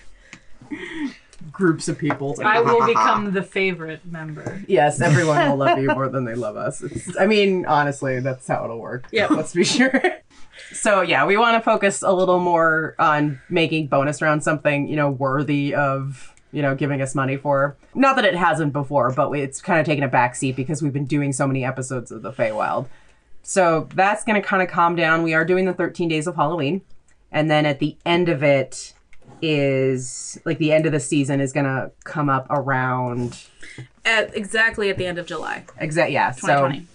groups 1.56 1.88
of 1.88 1.98
people. 1.98 2.34
Like, 2.36 2.46
I 2.46 2.60
will 2.60 2.86
become 2.86 3.32
the 3.32 3.42
favorite 3.42 4.04
member. 4.04 4.62
Yes, 4.68 5.00
everyone 5.00 5.48
will 5.48 5.56
love 5.56 5.78
you 5.78 5.88
more 5.94 6.08
than 6.08 6.25
they 6.25 6.34
love 6.34 6.56
us. 6.56 6.82
It's, 6.82 7.18
I 7.18 7.26
mean, 7.26 7.66
honestly, 7.66 8.20
that's 8.20 8.46
how 8.46 8.64
it'll 8.64 8.78
work. 8.78 9.06
Yeah, 9.10 9.26
Let's 9.26 9.54
be 9.54 9.64
sure. 9.64 10.00
So 10.72 11.02
yeah, 11.02 11.26
we 11.26 11.36
want 11.36 11.56
to 11.56 11.62
focus 11.62 12.02
a 12.02 12.12
little 12.12 12.38
more 12.38 12.94
on 12.98 13.40
making 13.48 13.88
bonus 13.88 14.22
round 14.22 14.42
something 14.42 14.88
you 14.88 14.96
know 14.96 15.10
worthy 15.10 15.75
of 15.75 16.34
you 16.50 16.62
know 16.62 16.75
giving 16.75 17.02
us 17.02 17.14
money 17.14 17.36
for. 17.36 17.76
Not 17.94 18.16
that 18.16 18.25
it 18.25 18.34
hasn't 18.34 18.72
before, 18.72 19.12
but 19.12 19.30
it's 19.32 19.60
kind 19.60 19.80
of 19.80 19.86
taken 19.86 20.02
a 20.02 20.08
backseat 20.08 20.56
because 20.56 20.82
we've 20.82 20.92
been 20.92 21.04
doing 21.04 21.32
so 21.32 21.46
many 21.46 21.64
episodes 21.64 22.10
of 22.10 22.22
the 22.22 22.32
Feywild. 22.32 22.86
So 23.42 23.88
that's 23.94 24.25
going 24.25 24.40
to 24.40 24.46
kind 24.46 24.62
of 24.62 24.68
calm 24.68 24.96
down. 24.96 25.22
We 25.22 25.34
are 25.34 25.44
doing 25.44 25.66
the 25.66 25.75
13 25.75 26.08
days 26.08 26.26
of 26.26 26.34
Halloween, 26.34 26.82
and 27.30 27.50
then 27.50 27.64
at 27.64 27.78
the 27.78 27.96
end 28.04 28.28
of 28.28 28.42
it 28.42 28.94
is 29.43 30.38
like 30.45 30.59
the 30.59 30.73
end 30.73 30.87
of 30.87 30.93
the 30.93 31.00
season 31.00 31.40
is 31.40 31.52
going 31.52 31.66
to 31.66 31.90
come 32.05 32.28
up 32.28 32.47
around 32.50 33.43
At 34.05 34.37
exactly 34.37 34.88
at 34.90 34.97
the 34.97 35.07
end 35.07 35.19
of 35.19 35.26
July, 35.26 35.64
exact 35.78 36.11
yeah. 36.11 36.31
So 36.31 36.47
2020. 36.47 36.87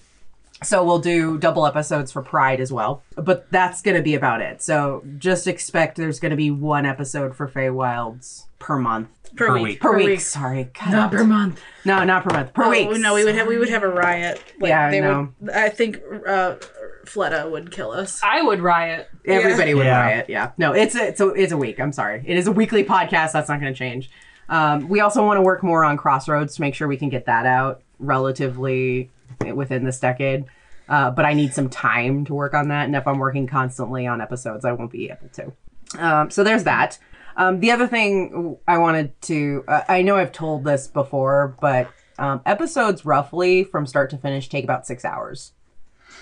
So 0.63 0.83
we'll 0.85 0.99
do 0.99 1.37
double 1.39 1.65
episodes 1.65 2.11
for 2.11 2.21
Pride 2.21 2.59
as 2.59 2.71
well. 2.71 3.01
But 3.15 3.49
that's 3.51 3.81
going 3.81 3.97
to 3.97 4.03
be 4.03 4.13
about 4.15 4.41
it. 4.41 4.61
So 4.61 5.03
just 5.17 5.47
expect 5.47 5.97
there's 5.97 6.19
going 6.19 6.29
to 6.29 6.35
be 6.37 6.51
one 6.51 6.85
episode 6.85 7.35
for 7.35 7.47
Feywilds 7.47 8.45
per 8.59 8.77
month. 8.77 9.07
per, 9.35 9.47
Per 9.47 9.53
week. 9.55 9.63
week. 9.63 9.79
Per, 9.81 9.89
Per 9.91 9.97
week. 9.97 10.05
week. 10.07 10.19
Sorry. 10.19 10.69
God. 10.79 10.91
Not 10.91 11.11
per 11.11 11.23
month. 11.23 11.59
No, 11.83 12.03
not 12.03 12.23
per 12.23 12.29
month. 12.31 12.53
Per 12.53 12.65
Oh, 12.65 12.69
week. 12.69 12.91
no, 12.99 13.15
we 13.15 13.23
would 13.25 13.33
have 13.33 13.47
we 13.47 13.57
would 13.57 13.69
have 13.69 13.81
a 13.81 13.87
riot. 13.89 14.43
Like, 14.59 14.69
Yeah, 14.69 14.85
I 14.85 14.91
they 14.91 15.01
know. 15.01 15.29
Would, 15.39 15.49
I 15.51 15.69
think 15.69 15.97
uh, 16.27 16.57
Fleta 17.05 17.49
would 17.49 17.71
kill 17.71 17.89
us. 17.89 18.21
I 18.23 18.43
would 18.43 18.59
riot. 18.59 19.09
Everybody 19.25 19.73
would 19.73 19.87
Yeah. 19.87 19.99
riot. 19.99 20.25
Yeah. 20.29 20.51
No, 20.59 20.73
it's 20.73 20.93
a, 20.95 21.07
it's 21.07 21.19
a, 21.21 21.29
it's 21.29 21.51
a 21.51 21.57
week. 21.57 21.79
I'm 21.79 21.91
sorry. 21.91 22.23
It 22.23 22.37
is 22.37 22.45
a 22.45 22.51
weekly 22.51 22.83
podcast. 22.83 23.31
That's 23.31 23.49
not 23.49 23.59
going 23.59 23.73
to 23.73 23.77
change. 23.77 24.11
Um, 24.47 24.87
we 24.89 24.99
also 24.99 25.25
want 25.25 25.37
to 25.37 25.41
work 25.41 25.63
more 25.63 25.83
on 25.83 25.97
Crossroads 25.97 26.53
to 26.55 26.61
make 26.61 26.75
sure 26.75 26.87
we 26.87 26.97
can 26.97 27.09
get 27.09 27.25
that 27.25 27.47
out 27.47 27.81
relatively 27.99 29.09
within 29.55 29.83
this 29.85 29.99
decade. 29.99 30.45
Uh, 30.89 31.09
but 31.11 31.25
I 31.25 31.33
need 31.33 31.53
some 31.53 31.69
time 31.69 32.25
to 32.25 32.33
work 32.33 32.53
on 32.53 32.67
that. 32.69 32.85
And 32.85 32.95
if 32.95 33.07
I'm 33.07 33.19
working 33.19 33.47
constantly 33.47 34.07
on 34.07 34.19
episodes, 34.19 34.65
I 34.65 34.73
won't 34.73 34.91
be 34.91 35.09
able 35.09 35.29
to. 35.33 35.53
Um, 35.97 36.29
so 36.29 36.43
there's 36.43 36.65
that. 36.65 36.99
Um, 37.37 37.59
the 37.61 37.71
other 37.71 37.87
thing 37.87 38.57
I 38.67 38.77
wanted 38.77 39.19
to, 39.23 39.63
uh, 39.67 39.81
I 39.87 40.01
know 40.01 40.17
I've 40.17 40.33
told 40.33 40.65
this 40.65 40.87
before, 40.87 41.55
but 41.61 41.89
um, 42.19 42.41
episodes 42.45 43.05
roughly 43.05 43.63
from 43.63 43.85
start 43.85 44.09
to 44.09 44.17
finish 44.17 44.49
take 44.49 44.63
about 44.65 44.85
six 44.85 45.05
hours 45.05 45.53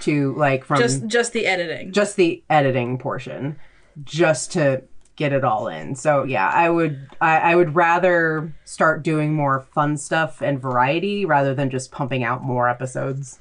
to 0.02 0.34
like 0.36 0.64
from 0.64 0.78
Just 0.80 1.08
just 1.08 1.34
the 1.34 1.46
editing. 1.46 1.92
just 1.92 2.16
the 2.16 2.44
editing 2.50 2.98
portion 3.00 3.58
just 4.04 4.54
to 4.54 4.84
get 5.20 5.34
it 5.34 5.44
all 5.44 5.68
in. 5.68 5.96
So 5.96 6.24
yeah 6.24 6.50
i 6.50 6.70
would 6.70 7.08
I, 7.22 7.52
I 7.52 7.56
would 7.56 7.76
rather 7.76 8.52
start 8.66 9.04
doing 9.04 9.34
more 9.34 9.62
fun 9.74 9.98
stuff 9.98 10.42
and 10.42 10.60
variety 10.60 11.26
rather 11.26 11.54
than 11.54 11.70
just 11.70 11.92
pumping 11.92 12.24
out 12.24 12.42
more 12.42 12.70
episodes 12.70 13.40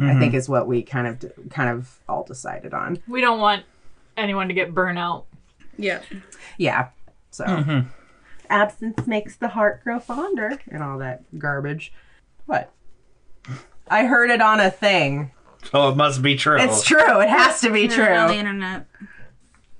i 0.00 0.14
think 0.14 0.30
mm-hmm. 0.30 0.36
is 0.36 0.48
what 0.48 0.68
we 0.68 0.82
kind 0.82 1.08
of 1.08 1.50
kind 1.50 1.68
of 1.70 1.98
all 2.08 2.22
decided 2.22 2.72
on. 2.72 3.02
We 3.08 3.20
don't 3.20 3.40
want 3.40 3.64
anyone 4.16 4.46
to 4.48 4.54
get 4.54 4.72
burnout. 4.72 5.24
yeah. 5.76 6.02
yeah 6.56 6.88
so. 7.30 7.44
Mm-hmm. 7.44 7.88
Absence 8.50 9.06
makes 9.06 9.36
the 9.36 9.48
heart 9.48 9.84
grow 9.84 10.00
fonder 10.00 10.58
and 10.68 10.82
all 10.82 10.98
that 10.98 11.22
garbage. 11.38 11.92
What? 12.46 12.72
I 13.88 14.06
heard 14.06 14.30
it 14.30 14.40
on 14.40 14.58
a 14.58 14.70
thing. 14.70 15.32
So 15.70 15.90
it 15.90 15.96
must 15.96 16.22
be 16.22 16.34
true. 16.34 16.58
it's 16.58 16.82
true. 16.82 17.20
It 17.20 17.28
has 17.28 17.60
to 17.60 17.70
be 17.70 17.88
true. 17.88 18.04
On 18.04 18.28
the 18.28 18.36
internet. 18.36 18.86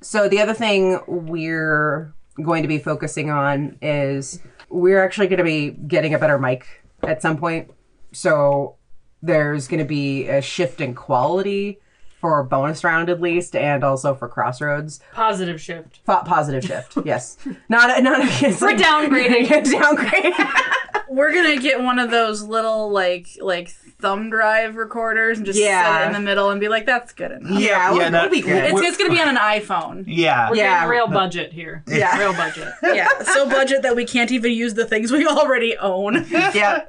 So 0.00 0.28
the 0.28 0.40
other 0.40 0.54
thing 0.54 1.00
we're 1.06 2.12
going 2.42 2.62
to 2.62 2.68
be 2.68 2.78
focusing 2.78 3.30
on 3.30 3.76
is 3.82 4.40
we're 4.68 5.02
actually 5.02 5.26
going 5.28 5.38
to 5.38 5.44
be 5.44 5.70
getting 5.70 6.14
a 6.14 6.18
better 6.18 6.38
mic 6.38 6.66
at 7.02 7.20
some 7.22 7.36
point. 7.36 7.70
So 8.12 8.76
there's 9.22 9.66
going 9.68 9.80
to 9.80 9.84
be 9.84 10.28
a 10.28 10.40
shift 10.40 10.80
in 10.80 10.94
quality 10.94 11.80
for 12.20 12.42
bonus 12.42 12.82
round 12.82 13.08
at 13.10 13.20
least, 13.20 13.54
and 13.54 13.84
also 13.84 14.14
for 14.14 14.28
Crossroads. 14.28 15.00
Positive 15.12 15.60
shift. 15.60 16.00
Thought 16.04 16.26
positive 16.26 16.64
shift. 16.64 16.98
Yes, 17.04 17.36
not 17.68 18.02
not. 18.02 18.20
It's 18.42 18.60
We're 18.60 18.72
downgrading. 18.76 19.46
downgrading. 19.48 21.04
We're 21.08 21.32
gonna 21.32 21.58
get 21.58 21.80
one 21.80 21.98
of 21.98 22.10
those 22.10 22.42
little 22.42 22.90
like 22.90 23.28
like 23.40 23.74
thumb 24.00 24.30
drive 24.30 24.76
recorders 24.76 25.38
and 25.38 25.46
just 25.46 25.58
set 25.58 25.64
Yeah. 25.64 26.04
it 26.04 26.06
in 26.06 26.12
the 26.12 26.20
middle 26.20 26.50
and 26.50 26.60
be 26.60 26.68
like, 26.68 26.86
"That's 26.86 27.12
good 27.12 27.32
enough." 27.32 27.50
yeah, 27.60 27.92
Yeah, 27.92 27.96
it'll, 28.04 28.10
no, 28.12 28.18
it'll 28.26 28.30
be 28.30 28.40
good. 28.42 28.64
It's, 28.72 28.80
it's 28.80 28.96
gonna 28.96 29.10
be 29.12 29.20
on 29.20 29.28
an 29.28 29.36
iPhone. 29.36 30.04
yeah. 30.06 30.50
We're 30.50 30.56
Yeah. 30.56 30.74
getting 30.76 30.90
real 30.90 31.08
budget 31.08 31.52
here. 31.52 31.82
Yeah. 31.88 32.16
Real 32.20 32.32
budget. 32.32 32.68
Yeah, 32.82 33.08
so 33.34 33.48
budget 33.48 33.82
that 33.82 33.96
we 33.96 34.04
can't 34.04 34.30
even 34.30 34.52
use 34.52 34.74
the 34.74 34.84
things 34.86 35.10
we 35.10 35.26
already 35.26 35.76
own. 35.78 36.26
yeah, 36.30 36.84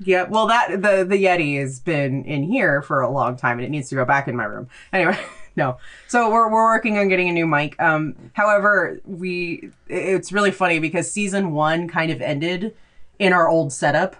yeah. 0.00 0.24
Well, 0.24 0.46
that 0.48 0.82
the 0.82 1.04
the 1.08 1.22
Yeti 1.24 1.58
has 1.60 1.80
been 1.80 2.24
in 2.24 2.42
here 2.44 2.82
for 2.82 3.00
a 3.00 3.10
long 3.10 3.36
time, 3.36 3.58
and 3.58 3.64
it 3.66 3.70
needs 3.70 3.88
to 3.88 3.94
go 3.94 4.04
back 4.04 4.28
in 4.28 4.36
my 4.36 4.44
room. 4.44 4.68
Anyway, 4.92 5.18
no. 5.56 5.78
So 6.08 6.30
we're 6.30 6.48
we're 6.50 6.64
working 6.66 6.98
on 6.98 7.08
getting 7.08 7.28
a 7.30 7.32
new 7.32 7.46
mic. 7.46 7.80
Um, 7.80 8.16
however, 8.34 9.00
we 9.06 9.70
it's 9.88 10.30
really 10.30 10.50
funny 10.50 10.78
because 10.78 11.10
season 11.10 11.52
one 11.52 11.88
kind 11.88 12.10
of 12.12 12.20
ended 12.20 12.74
in 13.18 13.32
our 13.32 13.48
old 13.48 13.72
setup, 13.72 14.16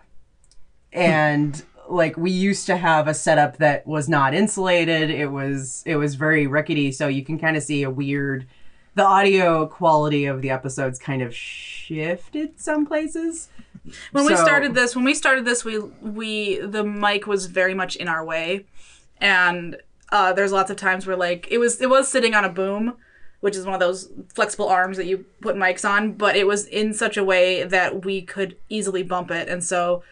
and 0.92 1.62
like 1.88 2.16
we 2.16 2.30
used 2.30 2.66
to 2.66 2.76
have 2.76 3.08
a 3.08 3.14
setup 3.14 3.58
that 3.58 3.86
was 3.86 4.08
not 4.08 4.34
insulated. 4.34 5.10
It 5.10 5.26
was 5.26 5.82
it 5.86 5.96
was 5.96 6.14
very 6.14 6.46
rickety, 6.46 6.92
so 6.92 7.08
you 7.08 7.24
can 7.24 7.38
kind 7.38 7.56
of 7.56 7.62
see 7.62 7.82
a 7.82 7.90
weird. 7.90 8.46
The 8.94 9.04
audio 9.04 9.66
quality 9.66 10.26
of 10.26 10.40
the 10.40 10.50
episodes 10.50 11.00
kind 11.00 11.20
of 11.20 11.34
shifted 11.34 12.60
some 12.60 12.86
places. 12.86 13.48
when 14.12 14.24
we 14.24 14.36
started 14.36 14.74
this, 14.74 14.94
when 14.94 15.04
we 15.04 15.14
started 15.14 15.44
this, 15.44 15.64
we 15.64 15.78
we 15.78 16.58
the 16.60 16.84
mic 16.84 17.26
was 17.26 17.46
very 17.46 17.74
much 17.74 17.96
in 17.96 18.08
our 18.08 18.24
way, 18.24 18.66
and 19.20 19.76
uh, 20.10 20.32
there's 20.32 20.52
lots 20.52 20.70
of 20.70 20.76
times 20.76 21.06
where 21.06 21.16
like 21.16 21.48
it 21.50 21.58
was 21.58 21.80
it 21.80 21.90
was 21.90 22.08
sitting 22.08 22.34
on 22.34 22.44
a 22.44 22.48
boom, 22.48 22.96
which 23.40 23.56
is 23.56 23.64
one 23.64 23.74
of 23.74 23.80
those 23.80 24.10
flexible 24.32 24.68
arms 24.68 24.96
that 24.96 25.06
you 25.06 25.24
put 25.40 25.56
mics 25.56 25.88
on, 25.88 26.12
but 26.12 26.36
it 26.36 26.46
was 26.46 26.66
in 26.66 26.94
such 26.94 27.16
a 27.16 27.24
way 27.24 27.64
that 27.64 28.04
we 28.04 28.22
could 28.22 28.56
easily 28.68 29.02
bump 29.02 29.30
it, 29.30 29.48
and 29.48 29.62
so 29.62 30.02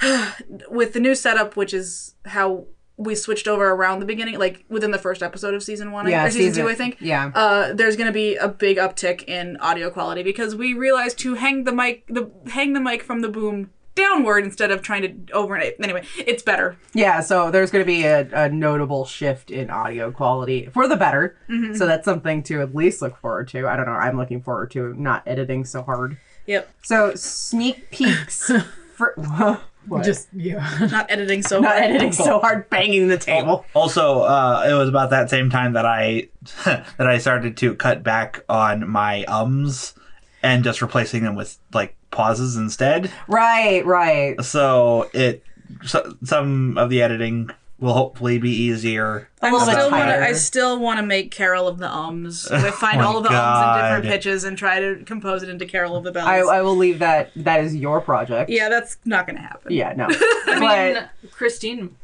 with 0.70 0.92
the 0.92 1.00
new 1.00 1.14
setup, 1.14 1.56
which 1.56 1.72
is 1.74 2.14
how 2.26 2.66
we 2.96 3.14
switched 3.14 3.48
over 3.48 3.70
around 3.70 3.98
the 3.98 4.06
beginning, 4.06 4.38
like 4.38 4.64
within 4.68 4.92
the 4.92 4.98
first 4.98 5.22
episode 5.22 5.52
of 5.54 5.62
season 5.62 5.90
one, 5.90 6.06
Yeah, 6.08 6.26
or 6.26 6.30
season, 6.30 6.50
season- 6.52 6.64
two, 6.64 6.70
I 6.70 6.74
think. 6.74 6.96
yeah. 7.00 7.30
Uh, 7.34 7.72
there's 7.72 7.96
going 7.96 8.06
to 8.06 8.12
be 8.12 8.36
a 8.36 8.46
big 8.48 8.76
uptick 8.76 9.24
in 9.24 9.56
audio 9.58 9.90
quality 9.90 10.22
because 10.22 10.54
we 10.54 10.74
realized 10.74 11.18
to 11.20 11.34
hang 11.34 11.64
the 11.64 11.72
mic, 11.72 12.06
the 12.08 12.30
hang 12.52 12.72
the 12.72 12.80
mic 12.80 13.02
from 13.02 13.20
the 13.20 13.28
boom 13.28 13.70
downward 13.96 14.44
instead 14.44 14.70
of 14.72 14.82
trying 14.82 15.02
to 15.26 15.32
over 15.32 15.56
it. 15.56 15.76
Anyway, 15.82 16.04
it's 16.18 16.42
better. 16.42 16.76
Yeah, 16.94 17.20
so 17.20 17.50
there's 17.50 17.70
going 17.70 17.82
to 17.84 17.86
be 17.86 18.04
a, 18.04 18.28
a 18.32 18.48
notable 18.48 19.04
shift 19.04 19.50
in 19.52 19.70
audio 19.70 20.10
quality 20.12 20.66
for 20.72 20.86
the 20.88 20.96
better. 20.96 21.36
So 21.74 21.86
that's 21.86 22.04
something 22.04 22.42
to 22.44 22.60
at 22.60 22.74
least 22.74 23.00
look 23.02 23.16
forward 23.18 23.46
to. 23.48 23.68
I 23.68 23.76
don't 23.76 23.86
know. 23.86 23.92
I'm 23.92 24.16
looking 24.16 24.40
forward 24.42 24.70
to 24.72 24.94
not 24.94 25.22
editing 25.26 25.64
so 25.64 25.82
hard. 25.82 26.16
Yep, 26.46 26.68
So 26.82 27.14
sneak 27.14 27.90
peeks 27.92 28.50
for 28.94 29.14
what? 29.86 30.04
Just 30.04 30.28
yeah. 30.32 30.68
not 30.90 31.10
editing 31.10 31.42
so 31.42 31.60
not 31.60 31.72
hard. 31.72 31.84
editing 31.84 32.12
so 32.12 32.38
hard, 32.40 32.68
banging 32.70 33.08
the 33.08 33.18
table. 33.18 33.64
Also, 33.74 34.20
uh, 34.20 34.66
it 34.68 34.74
was 34.74 34.88
about 34.88 35.10
that 35.10 35.30
same 35.30 35.50
time 35.50 35.74
that 35.74 35.86
I 35.86 36.28
that 36.64 37.06
I 37.06 37.18
started 37.18 37.56
to 37.58 37.74
cut 37.74 38.02
back 38.02 38.44
on 38.48 38.88
my 38.88 39.24
ums 39.26 39.94
and 40.42 40.64
just 40.64 40.82
replacing 40.82 41.24
them 41.24 41.34
with 41.34 41.58
like 41.72 41.96
pauses 42.10 42.56
instead. 42.56 43.10
Right, 43.28 43.84
right. 43.84 44.42
So 44.42 45.10
it 45.12 45.42
so, 45.84 46.16
some 46.24 46.78
of 46.78 46.90
the 46.90 47.02
editing 47.02 47.50
will 47.78 47.92
hopefully 47.92 48.38
be 48.38 48.50
easier. 48.50 49.28
I 49.42 49.50
little 49.50 49.66
bit 49.66 49.74
still 49.74 49.90
want 49.90 50.08
to. 50.08 50.24
I 50.24 50.32
still 50.32 50.78
want 50.78 50.98
to 50.98 51.06
make 51.06 51.30
Carol 51.30 51.68
of 51.68 51.78
the 51.78 51.90
ums. 51.90 52.48
We 52.52 52.70
find 52.70 53.00
oh 53.00 53.02
my 53.02 53.04
all 53.04 53.16
of 53.18 53.24
the 53.24 53.30
ums 53.30 53.66
in 53.66 53.82
different 53.82 54.04
pitches 54.06 54.44
and 54.44 54.56
try 54.56 54.80
to 54.80 55.02
compose 55.04 55.42
it 55.42 55.48
into 55.48 55.66
Carol 55.66 55.96
of 55.96 56.04
the 56.04 56.12
bells. 56.12 56.28
I, 56.28 56.38
I 56.38 56.62
will 56.62 56.76
leave 56.76 57.00
that. 57.00 57.30
That 57.36 57.64
is 57.64 57.74
your 57.74 58.00
project. 58.00 58.50
yeah, 58.50 58.68
that's 58.68 58.98
not 59.04 59.26
going 59.26 59.36
to 59.36 59.42
happen. 59.42 59.72
Yeah, 59.72 59.92
no. 59.94 60.06
I 60.10 60.58
but 60.60 60.94
mean, 61.22 61.30
Christine, 61.32 61.96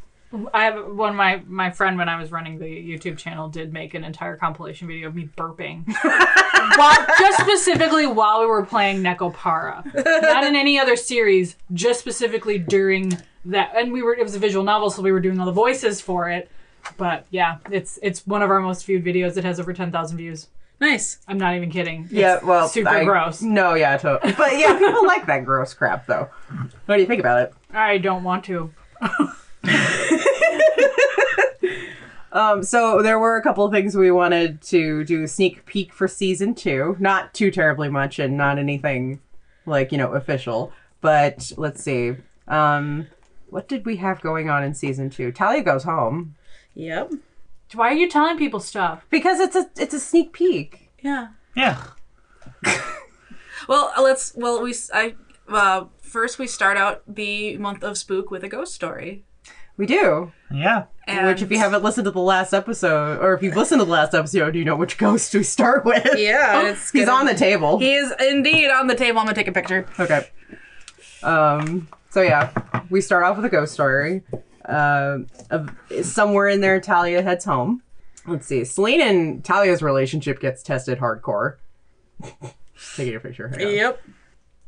I 0.53 0.65
have 0.65 0.87
one. 0.95 1.17
My 1.17 1.43
my 1.47 1.71
friend 1.71 1.97
when 1.99 2.09
I 2.09 2.21
was 2.21 2.31
running 2.31 2.59
the 2.59 2.67
YouTube 2.67 3.17
channel 3.17 3.49
did 3.49 3.73
make 3.73 3.95
an 3.95 4.05
entire 4.05 4.37
compilation 4.37 4.87
video 4.87 5.09
of 5.09 5.15
me 5.15 5.29
burping, 5.37 5.87
while, 6.77 7.07
just 7.19 7.41
specifically 7.41 8.07
while 8.07 8.41
we 8.41 8.47
were 8.47 8.65
playing 8.65 9.03
Nekopara, 9.03 9.85
not 10.23 10.45
in 10.45 10.55
any 10.55 10.79
other 10.79 10.95
series, 10.97 11.57
just 11.73 12.01
specifically 12.01 12.59
during 12.59 13.19
that. 13.47 13.73
And 13.75 13.93
we 13.93 14.03
were 14.03 14.15
it 14.15 14.23
was 14.23 14.35
a 14.35 14.39
visual 14.39 14.65
novel, 14.65 14.91
so 14.91 15.03
we 15.03 15.13
were 15.13 15.21
doing 15.21 15.39
all 15.41 15.47
the 15.47 15.53
voices 15.53 16.01
for 16.01 16.31
it. 16.31 16.51
But 16.97 17.27
yeah, 17.31 17.59
it's 17.71 17.99
it's 18.03 18.27
one 18.27 18.43
of 18.43 18.51
our 18.51 18.61
most 18.61 18.87
viewed 18.87 19.05
videos. 19.05 19.37
It 19.37 19.45
has 19.45 19.61
over 19.61 19.73
ten 19.73 19.91
thousand 19.91 20.19
views. 20.19 20.49
Nice. 20.81 21.19
I'm 21.29 21.37
not 21.37 21.55
even 21.55 21.71
kidding. 21.71 22.05
It's 22.05 22.13
yeah, 22.13 22.43
well, 22.43 22.67
super 22.67 22.89
I- 22.89 23.05
gross. 23.05 23.43
No, 23.43 23.75
yeah, 23.75 23.99
totally. 23.99 24.33
But 24.33 24.59
yeah, 24.59 24.79
people 24.79 25.07
like 25.07 25.27
that 25.27 25.45
gross 25.45 25.75
crap, 25.75 26.07
though. 26.07 26.31
What 26.87 26.97
do 26.97 27.03
you 27.03 27.07
think 27.07 27.21
about 27.21 27.43
it? 27.43 27.55
I 27.73 27.99
don't 27.99 28.25
want 28.25 28.45
to. 28.45 28.73
Um, 32.33 32.63
so 32.63 33.03
there 33.03 33.19
were 33.19 33.37
a 33.37 33.43
couple 33.43 33.65
of 33.65 33.73
things 33.73 33.97
we 33.97 34.11
wanted 34.11 34.63
to 34.63 35.05
do 35.05 35.25
a 35.25 35.29
sneak 35.29 35.67
peek 35.67 35.93
for 35.93 36.07
season 36.07 36.55
two. 36.55 36.97
Not 37.01 37.35
too 37.35 37.51
terribly 37.51 37.89
much 37.89 38.19
and 38.19 38.37
not 38.37 38.59
anything 38.59 39.21
like, 39.67 39.91
you 39.93 39.99
know, 39.99 40.13
official. 40.13 40.73
But 41.01 41.51
let's 41.57 41.83
see. 41.83 42.15
Um, 42.47 43.09
what 43.51 43.69
did 43.69 43.85
we 43.87 43.97
have 43.97 44.21
going 44.21 44.49
on 44.51 44.63
in 44.65 44.75
season 44.75 45.11
two? 45.11 45.33
Talia 45.33 45.63
goes 45.63 45.85
home. 45.85 46.35
Yep. 46.75 47.13
Why 47.75 47.89
are 47.91 47.95
you 47.95 48.09
telling 48.09 48.37
people 48.39 48.61
stuff? 48.61 49.05
Because 49.11 49.39
it's 49.41 49.57
a 49.57 49.71
it's 49.77 49.95
a 49.95 50.01
sneak 50.01 50.33
peek. 50.33 50.91
Yeah. 51.03 51.29
Yeah. 51.57 51.83
Well, 53.69 53.93
uh, 53.97 54.03
let's. 54.03 54.33
Well, 54.35 54.63
we. 54.63 54.71
s- 54.71 54.91
I. 54.93 55.15
Uh, 55.49 55.85
first, 56.01 56.39
we 56.39 56.47
start 56.47 56.77
out 56.77 57.03
the 57.07 57.57
month 57.59 57.85
of 57.85 57.99
spook 57.99 58.31
with 58.31 58.43
a 58.43 58.49
ghost 58.49 58.75
story. 58.75 59.23
We 59.77 59.87
do. 59.87 60.33
Yeah. 60.51 60.85
And 61.07 61.27
Which 61.27 61.43
if 61.43 61.51
you 61.53 61.59
haven't 61.59 61.83
listened 61.85 62.07
to 62.07 62.11
the 62.11 62.21
last 62.21 62.53
episode, 62.53 63.21
or 63.21 63.35
if 63.35 63.43
you've 63.43 63.57
listened 63.57 63.81
to 63.81 63.85
the 63.85 63.91
last 63.91 64.15
episode, 64.15 64.55
you 64.57 64.65
know 64.65 64.77
which 64.77 64.97
ghost 64.99 65.35
we 65.35 65.43
start 65.43 65.85
with. 65.85 66.05
yeah, 66.19 66.63
it's 66.69 66.91
He's 66.91 67.05
gonna- 67.05 67.19
on 67.19 67.27
the 67.27 67.35
table. 67.35 67.79
He 67.79 67.95
is 67.95 68.13
indeed 68.19 68.71
on 68.71 68.87
the 68.87 68.95
table. 68.95 69.21
I'm 69.21 69.27
gonna 69.27 69.35
take 69.37 69.47
a 69.49 69.53
picture. 69.53 69.87
Okay. 69.99 70.27
Um. 71.23 71.87
So 72.11 72.23
yeah, 72.23 72.51
we 72.91 73.01
start 73.01 73.25
off 73.25 73.37
with 73.37 73.45
a 73.47 73.49
ghost 73.49 73.73
story, 73.73 74.23
Uh, 74.69 75.19
of- 75.51 75.71
somewhere 76.03 76.49
in 76.49 76.61
there, 76.61 76.81
Talia 76.81 77.23
heads 77.23 77.45
home. 77.45 77.83
Let's 78.27 78.47
see. 78.47 78.65
Celine 78.65 79.01
and 79.01 79.45
Talia's 79.45 79.83
relationship 79.83 80.41
gets 80.41 80.63
tested 80.63 80.99
hardcore. 80.99 81.57
Taking 82.97 83.17
a 83.17 83.21
picture. 83.21 83.49
hang 83.49 83.67
on. 83.67 83.75
Yep. 83.75 84.03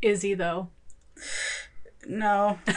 Izzy 0.01 0.35
though. 0.35 0.69
No. 2.09 2.59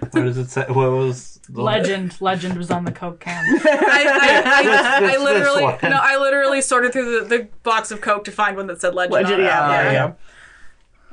What 0.00 0.12
does 0.12 0.38
it 0.38 0.48
say? 0.48 0.64
What 0.68 0.90
was 0.92 1.40
the 1.48 1.60
Legend. 1.60 2.18
Legend 2.22 2.56
was 2.56 2.70
on 2.70 2.84
the 2.84 2.92
Coke 2.92 3.20
can. 3.20 3.44
I, 3.64 3.66
I, 3.66 4.42
I, 4.46 4.62
This- 4.62 5.20
I 5.20 5.22
literally 5.22 5.62
no. 5.82 5.98
I 6.00 6.16
literally 6.16 6.62
sorted 6.62 6.92
through 6.92 7.20
the, 7.20 7.26
the 7.26 7.48
box 7.62 7.90
of 7.90 8.00
Coke 8.00 8.24
to 8.24 8.30
find 8.32 8.56
one 8.56 8.66
that 8.68 8.80
said 8.80 8.94
legend. 8.94 9.12
Legend, 9.14 9.34
on 9.34 9.40
it. 9.40 9.44
yeah, 9.44 9.68
there 9.82 9.92
yeah. 9.92 10.12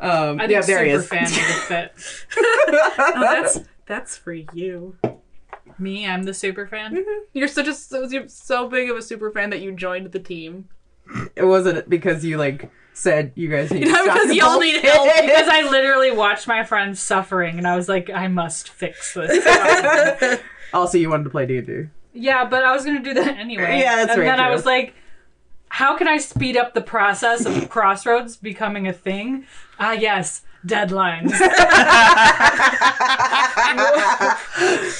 You 0.01 0.07
go. 0.07 0.29
Um, 0.31 0.39
I 0.39 0.47
think 0.47 0.51
yeah, 0.51 0.61
there 0.61 0.83
he 0.85 0.91
super 0.91 1.01
is. 1.01 1.07
fan 1.07 1.23
would 1.23 1.63
fit. 1.67 1.91
Oh, 2.99 3.19
that's 3.21 3.59
that's 3.85 4.17
for 4.17 4.33
you. 4.33 4.97
Me, 5.79 6.07
I'm 6.07 6.23
the 6.23 6.33
super 6.33 6.65
fan. 6.67 7.05
You're 7.33 7.47
such 7.47 7.67
a 7.67 7.73
so, 7.73 8.03
you're 8.07 8.27
so 8.27 8.67
big 8.67 8.89
of 8.89 8.97
a 8.97 9.01
super 9.01 9.31
fan 9.31 9.49
that 9.51 9.61
you 9.61 9.71
joined 9.71 10.11
the 10.11 10.19
team. 10.19 10.69
It 11.35 11.43
wasn't 11.45 11.87
because 11.89 12.25
you 12.25 12.37
like 12.37 12.69
said 12.93 13.31
you 13.35 13.47
guys 13.47 13.71
need 13.71 13.81
to 13.85 13.91
Not 13.91 14.03
stop 14.03 14.15
because 14.15 14.29
the 14.29 14.35
y'all 14.35 14.59
need 14.59 14.83
help. 14.83 15.09
Because 15.21 15.47
I 15.47 15.61
literally 15.69 16.11
watched 16.11 16.47
my 16.47 16.63
friends 16.63 16.99
suffering, 16.99 17.57
and 17.59 17.67
I 17.67 17.75
was 17.75 17.87
like, 17.87 18.09
I 18.09 18.27
must 18.27 18.69
fix 18.69 19.13
this. 19.13 20.39
also, 20.73 20.97
you 20.97 21.09
wanted 21.09 21.25
to 21.25 21.29
play 21.29 21.45
D 21.45 21.57
and 21.59 21.67
D. 21.67 21.83
yeah, 22.13 22.43
but 22.45 22.63
I 22.63 22.73
was 22.73 22.83
gonna 22.83 23.03
do 23.03 23.13
that 23.13 23.37
anyway. 23.37 23.79
Yeah, 23.79 23.97
that's 23.97 24.11
and 24.11 24.17
very 24.17 24.27
then 24.27 24.39
I 24.39 24.49
was 24.49 24.65
like, 24.65 24.95
how 25.77 25.95
can 25.95 26.07
I 26.07 26.17
speed 26.17 26.57
up 26.57 26.73
the 26.73 26.81
process 26.81 27.45
of 27.45 27.69
Crossroads 27.69 28.35
becoming 28.35 28.87
a 28.87 28.93
thing? 28.93 29.45
Ah, 29.79 29.91
yes, 29.91 30.41
deadlines. 30.65 31.33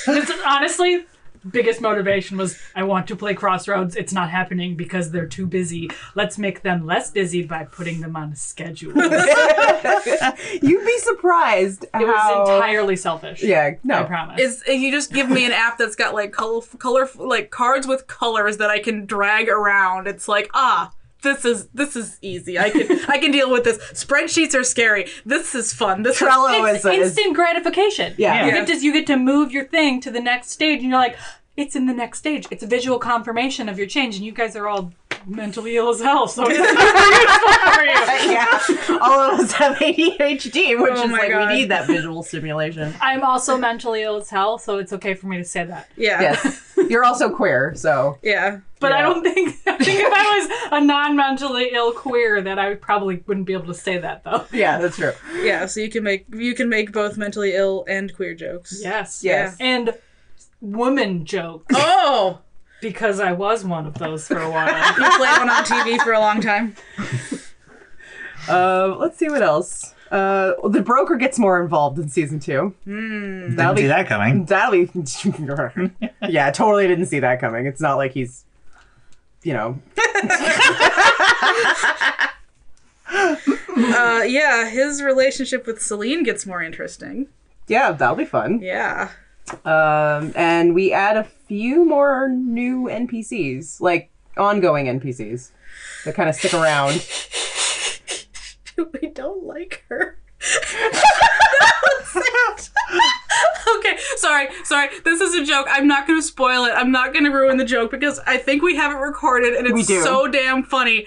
It's 0.09 0.31
honestly 0.45 1.05
biggest 1.51 1.81
motivation 1.81 2.37
was 2.37 2.57
I 2.75 2.83
want 2.83 3.07
to 3.07 3.15
play 3.15 3.33
Crossroads. 3.33 3.95
It's 3.95 4.13
not 4.13 4.29
happening 4.29 4.75
because 4.75 5.11
they're 5.11 5.27
too 5.27 5.45
busy. 5.45 5.89
Let's 6.15 6.37
make 6.37 6.61
them 6.61 6.85
less 6.85 7.11
busy 7.11 7.43
by 7.43 7.65
putting 7.65 8.01
them 8.01 8.15
on 8.15 8.31
a 8.31 8.35
schedule. 8.35 8.93
You'd 10.61 10.85
be 10.85 10.97
surprised 10.99 11.85
how. 11.93 12.39
was 12.39 12.49
entirely 12.49 12.95
selfish. 12.95 13.43
Yeah, 13.43 13.71
no, 13.83 13.95
I 13.95 14.01
no. 14.01 14.07
promise. 14.07 14.41
Is 14.41 14.63
you 14.67 14.91
just 14.91 15.11
give 15.11 15.29
me 15.29 15.45
an 15.45 15.51
app 15.51 15.77
that's 15.77 15.95
got 15.95 16.13
like 16.13 16.31
color, 16.31 16.61
color, 16.79 17.09
like 17.15 17.51
cards 17.51 17.87
with 17.87 18.07
colors 18.07 18.57
that 18.57 18.69
I 18.69 18.79
can 18.79 19.05
drag 19.05 19.49
around. 19.49 20.07
It's 20.07 20.27
like 20.27 20.49
ah, 20.53 20.91
this 21.23 21.45
is 21.45 21.67
this 21.73 21.95
is 21.95 22.17
easy. 22.21 22.57
I 22.59 22.69
can 22.69 22.99
I 23.09 23.17
can 23.17 23.31
deal 23.31 23.49
with 23.51 23.63
this. 23.63 23.77
Spreadsheets 23.93 24.53
are 24.53 24.63
scary. 24.63 25.07
This 25.25 25.55
is 25.55 25.73
fun. 25.73 26.03
This 26.03 26.21
is 26.21 26.27
Trello 26.27 26.73
it's 26.73 26.85
is, 26.85 26.91
is 26.91 27.07
instant 27.17 27.35
gratification. 27.35 28.13
Yeah. 28.17 28.45
You 28.45 28.51
get 28.51 28.67
to 28.67 28.77
you 28.85 28.93
get 28.93 29.07
to 29.07 29.17
move 29.17 29.51
your 29.51 29.65
thing 29.65 29.99
to 30.01 30.11
the 30.11 30.19
next 30.21 30.49
stage, 30.51 30.81
and 30.81 30.89
you're 30.89 30.99
like, 30.99 31.17
it's 31.55 31.75
in 31.75 31.85
the 31.87 31.93
next 31.93 32.19
stage. 32.19 32.47
It's 32.51 32.63
a 32.63 32.67
visual 32.67 32.99
confirmation 32.99 33.67
of 33.67 33.77
your 33.77 33.87
change, 33.87 34.15
and 34.15 34.23
you 34.25 34.31
guys 34.31 34.55
are 34.55 34.67
all 34.67 34.93
mentally 35.25 35.75
ill 35.75 35.89
as 35.89 35.99
hell, 35.99 36.27
so 36.27 36.45
it's 36.47 36.57
for 37.75 37.83
you. 37.83 38.31
yeah. 38.31 38.99
All 39.01 39.33
of 39.33 39.39
us 39.39 39.51
have 39.53 39.75
ADHD, 39.77 40.79
which 40.81 40.93
Oh 40.95 41.03
is 41.03 41.11
like 41.11 41.31
God. 41.31 41.49
we 41.49 41.55
need 41.55 41.69
that 41.69 41.87
visual 41.87 42.23
stimulation. 42.23 42.93
I'm 43.01 43.23
also 43.23 43.57
mentally 43.57 44.03
ill 44.03 44.17
as 44.17 44.29
hell, 44.29 44.57
so 44.57 44.77
it's 44.77 44.93
okay 44.93 45.15
for 45.15 45.27
me 45.27 45.37
to 45.37 45.43
say 45.43 45.65
that. 45.65 45.89
yeah. 45.97 46.21
Yes, 46.21 46.66
you're 46.89 47.03
also 47.03 47.29
queer, 47.29 47.73
so 47.75 48.17
Yeah. 48.21 48.59
But 48.79 48.91
I 48.91 49.01
don't 49.01 49.23
think 49.23 49.55
I 49.65 49.75
think 49.77 49.99
if 49.99 50.13
I 50.13 50.37
was 50.39 50.69
a 50.73 50.85
non-mentally 50.85 51.69
ill 51.73 51.91
queer, 51.93 52.41
that 52.41 52.59
I 52.59 52.75
probably 52.75 53.23
wouldn't 53.25 53.47
be 53.47 53.53
able 53.53 53.65
to 53.67 53.73
say 53.73 53.97
that 53.97 54.23
though. 54.23 54.45
yeah, 54.51 54.77
that's 54.77 54.97
true. 54.97 55.13
Yeah. 55.41 55.65
So 55.65 55.79
you 55.79 55.89
can 55.89 56.03
make 56.03 56.25
you 56.33 56.53
can 56.53 56.69
make 56.69 56.91
both 56.91 57.17
mentally 57.17 57.53
ill 57.55 57.85
and 57.89 58.13
queer 58.15 58.35
jokes. 58.35 58.79
Yes. 58.83 59.23
Yes. 59.23 59.57
And 59.59 59.95
woman 60.61 61.25
joke 61.25 61.65
Oh, 61.73 62.39
because 62.81 63.19
I 63.19 63.31
was 63.31 63.63
one 63.65 63.85
of 63.87 63.95
those 63.95 64.27
for 64.27 64.37
a 64.39 64.49
while. 64.51 64.67
you 64.67 64.93
played 65.17 65.37
one 65.39 65.49
on 65.49 65.63
TV 65.63 65.99
for 66.03 66.13
a 66.13 66.19
long 66.19 66.39
time. 66.41 66.75
Uh, 68.47 68.95
let's 68.97 69.17
see 69.17 69.29
what 69.29 69.41
else. 69.41 69.93
Uh, 70.11 70.53
the 70.69 70.81
broker 70.81 71.15
gets 71.15 71.39
more 71.39 71.61
involved 71.61 71.97
in 71.99 72.09
season 72.09 72.39
two. 72.39 72.73
Didn't 72.85 73.55
That'll 73.55 73.75
be 73.75 73.81
see 73.81 73.87
that 73.87 74.07
coming. 74.07 74.45
That'll 74.45 74.85
be. 74.85 74.89
yeah, 76.29 76.51
totally 76.51 76.87
didn't 76.87 77.07
see 77.07 77.19
that 77.19 77.39
coming. 77.39 77.65
It's 77.65 77.81
not 77.81 77.95
like 77.95 78.13
he's, 78.13 78.45
you 79.43 79.53
know. 79.53 79.79
Uh, 83.79 84.23
yeah, 84.27 84.69
his 84.69 85.01
relationship 85.01 85.65
with 85.65 85.81
Celine 85.81 86.23
gets 86.23 86.45
more 86.45 86.61
interesting. 86.61 87.27
Yeah, 87.67 87.91
that'll 87.91 88.15
be 88.15 88.25
fun. 88.25 88.59
Yeah. 88.61 89.11
Um, 89.63 90.33
and 90.35 90.75
we 90.75 90.91
add 90.91 91.15
a 91.15 91.23
few 91.23 91.85
more 91.85 92.29
new 92.29 92.83
NPCs, 92.85 93.79
like 93.79 94.09
ongoing 94.35 94.87
NPCs 94.87 95.51
that 96.05 96.15
kind 96.15 96.29
of 96.29 96.35
stick 96.35 96.53
around. 96.53 96.95
we 99.01 99.09
don't 99.09 99.43
like 99.43 99.83
her. 99.89 100.19
okay, 103.77 103.97
sorry, 104.17 104.47
sorry. 104.63 104.89
This 105.03 105.21
is 105.21 105.35
a 105.35 105.43
joke. 105.43 105.67
I'm 105.69 105.87
not 105.87 106.07
going 106.07 106.19
to 106.19 106.25
spoil 106.25 106.65
it. 106.65 106.71
I'm 106.71 106.91
not 106.91 107.13
going 107.13 107.25
to 107.25 107.31
ruin 107.31 107.57
the 107.57 107.65
joke 107.65 107.91
because 107.91 108.19
I 108.25 108.37
think 108.37 108.61
we 108.61 108.75
have 108.75 108.91
it 108.91 108.97
recorded 108.99 109.55
and 109.55 109.67
it's 109.67 109.87
so 109.87 110.27
damn 110.27 110.63
funny. 110.63 111.05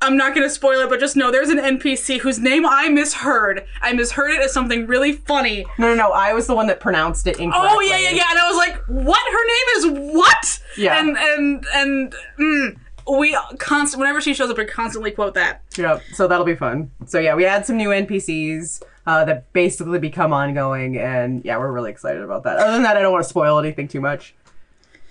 I'm 0.00 0.16
not 0.18 0.34
going 0.34 0.46
to 0.46 0.50
spoil 0.50 0.80
it, 0.80 0.90
but 0.90 1.00
just 1.00 1.16
know 1.16 1.30
there's 1.30 1.48
an 1.48 1.58
NPC 1.58 2.18
whose 2.18 2.38
name 2.38 2.66
I 2.66 2.88
misheard. 2.90 3.66
I 3.80 3.94
misheard 3.94 4.32
it 4.32 4.40
as 4.42 4.52
something 4.52 4.86
really 4.86 5.12
funny. 5.12 5.64
No, 5.78 5.88
no, 5.88 5.94
no. 5.94 6.10
I 6.10 6.34
was 6.34 6.46
the 6.46 6.54
one 6.54 6.66
that 6.66 6.78
pronounced 6.78 7.26
it 7.26 7.40
incorrectly. 7.40 7.70
Oh 7.70 7.80
yeah, 7.80 7.96
yeah, 7.96 8.10
yeah. 8.10 8.24
And 8.28 8.38
I 8.38 8.46
was 8.46 8.56
like, 8.56 8.76
"What? 8.86 9.20
Her 9.32 9.46
name 9.46 9.66
is 9.76 10.14
what?" 10.14 10.62
Yeah. 10.76 10.98
And 11.00 11.16
and 11.16 11.66
and 11.74 12.14
mm, 12.38 12.78
we 13.06 13.36
constant 13.58 14.00
whenever 14.00 14.20
she 14.20 14.34
shows 14.34 14.50
up, 14.50 14.58
we 14.58 14.64
constantly 14.64 15.10
quote 15.10 15.34
that. 15.34 15.62
Yep. 15.76 16.02
So 16.12 16.26
that'll 16.26 16.46
be 16.46 16.54
fun. 16.54 16.90
So 17.06 17.18
yeah, 17.18 17.34
we 17.34 17.44
add 17.46 17.66
some 17.66 17.76
new 17.76 17.90
NPCs 17.90 18.82
uh, 19.06 19.24
that 19.24 19.52
basically 19.52 19.98
become 19.98 20.32
ongoing, 20.32 20.96
and 20.98 21.44
yeah, 21.44 21.58
we're 21.58 21.72
really 21.72 21.90
excited 21.90 22.22
about 22.22 22.44
that. 22.44 22.56
Other 22.56 22.72
than 22.72 22.82
that, 22.84 22.96
I 22.96 23.02
don't 23.02 23.12
want 23.12 23.24
to 23.24 23.28
spoil 23.28 23.58
anything 23.58 23.88
too 23.88 24.00
much. 24.00 24.34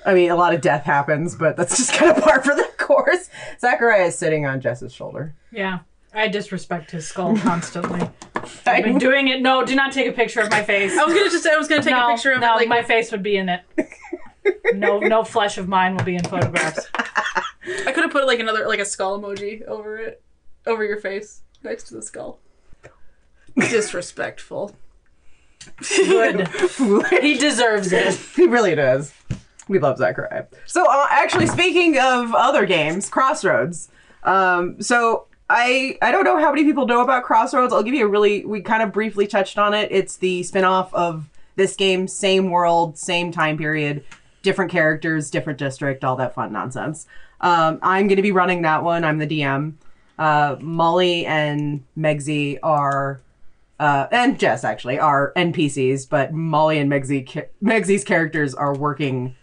I 0.05 0.13
mean, 0.13 0.31
a 0.31 0.35
lot 0.35 0.53
of 0.53 0.61
death 0.61 0.83
happens, 0.83 1.35
but 1.35 1.55
that's 1.55 1.77
just 1.77 1.93
kind 1.93 2.15
of 2.15 2.23
par 2.23 2.41
for 2.43 2.55
the 2.55 2.67
course. 2.77 3.29
Zachariah 3.59 4.05
is 4.07 4.17
sitting 4.17 4.45
on 4.45 4.61
Jess's 4.61 4.93
shoulder. 4.93 5.33
yeah. 5.51 5.79
I 6.15 6.27
disrespect 6.27 6.91
his 6.91 7.07
skull 7.07 7.35
constantly. 7.39 8.07
I've 8.67 8.83
been 8.83 8.99
doing 8.99 9.29
it. 9.29 9.41
No, 9.41 9.65
do 9.65 9.73
not 9.73 9.91
take 9.91 10.07
a 10.07 10.11
picture 10.11 10.41
of 10.41 10.51
my 10.51 10.61
face. 10.61 10.95
I 10.95 11.03
was 11.05 11.11
gonna 11.11 11.27
just 11.31 11.43
say 11.43 11.51
I 11.51 11.57
was 11.57 11.67
gonna 11.67 11.81
take 11.81 11.89
no, 11.95 12.07
a 12.07 12.11
picture 12.13 12.33
of 12.33 12.41
no, 12.41 12.53
it 12.53 12.57
like 12.57 12.67
my 12.67 12.83
face 12.83 13.11
would 13.11 13.23
be 13.23 13.35
in 13.35 13.49
it. 13.49 13.61
No, 14.73 14.99
no 14.99 15.23
flesh 15.23 15.57
of 15.57 15.69
mine 15.69 15.95
will 15.95 16.03
be 16.03 16.17
in 16.17 16.23
photographs. 16.25 16.89
I 17.85 17.91
could 17.91 18.03
have 18.03 18.11
put 18.11 18.25
like 18.27 18.39
another 18.39 18.67
like 18.67 18.79
a 18.79 18.85
skull 18.85 19.19
emoji 19.19 19.63
over 19.65 19.97
it, 19.97 20.21
over 20.65 20.83
your 20.83 20.99
face 20.99 21.41
next 21.63 21.83
to 21.85 21.95
the 21.95 22.01
skull. 22.01 22.39
Disrespectful. 23.57 24.75
Good. 25.77 26.49
Foolish. 26.49 27.09
He 27.21 27.37
deserves 27.37 27.91
it. 27.91 28.15
He 28.35 28.47
really 28.47 28.75
does. 28.75 29.13
We 29.67 29.79
love 29.79 29.97
Zachariah. 29.97 30.45
So, 30.65 30.85
uh, 30.89 31.07
actually, 31.09 31.47
speaking 31.47 31.97
of 31.97 32.33
other 32.35 32.65
games, 32.65 33.09
Crossroads. 33.09 33.89
Um, 34.23 34.81
so 34.81 35.27
I 35.49 35.97
I 36.01 36.11
don't 36.11 36.23
know 36.23 36.39
how 36.39 36.49
many 36.49 36.63
people 36.63 36.85
know 36.85 37.01
about 37.01 37.23
Crossroads. 37.23 37.73
I'll 37.73 37.83
give 37.83 37.93
you 37.93 38.05
a 38.05 38.09
really 38.09 38.43
we 38.45 38.61
kind 38.61 38.83
of 38.83 38.91
briefly 38.91 39.27
touched 39.27 39.57
on 39.57 39.73
it. 39.73 39.89
It's 39.91 40.17
the 40.17 40.43
spin-off 40.43 40.93
of 40.93 41.29
this 41.55 41.75
game, 41.75 42.07
same 42.07 42.49
world, 42.49 42.97
same 42.97 43.31
time 43.31 43.57
period, 43.57 44.03
different 44.41 44.71
characters, 44.71 45.29
different 45.29 45.59
district, 45.59 46.03
all 46.03 46.15
that 46.15 46.33
fun 46.33 46.51
nonsense. 46.51 47.07
Um, 47.43 47.77
I'm 47.83 48.07
going 48.07 48.15
to 48.15 48.23
be 48.23 48.31
running 48.31 48.63
that 48.63 48.83
one. 48.83 49.03
I'm 49.03 49.19
the 49.19 49.27
DM. 49.27 49.73
Uh, 50.17 50.55
Molly 50.59 51.25
and 51.25 51.83
Megsy 51.97 52.57
are 52.63 53.21
uh, 53.79 54.07
and 54.11 54.39
Jess 54.39 54.63
actually 54.63 54.97
are 54.97 55.33
NPCs, 55.35 56.07
but 56.07 56.31
Molly 56.31 56.79
and 56.79 56.89
Megsy 56.89 57.27
ca- 57.27 57.49
Megsy's 57.61 58.05
characters 58.05 58.53
are 58.55 58.73
working 58.73 59.35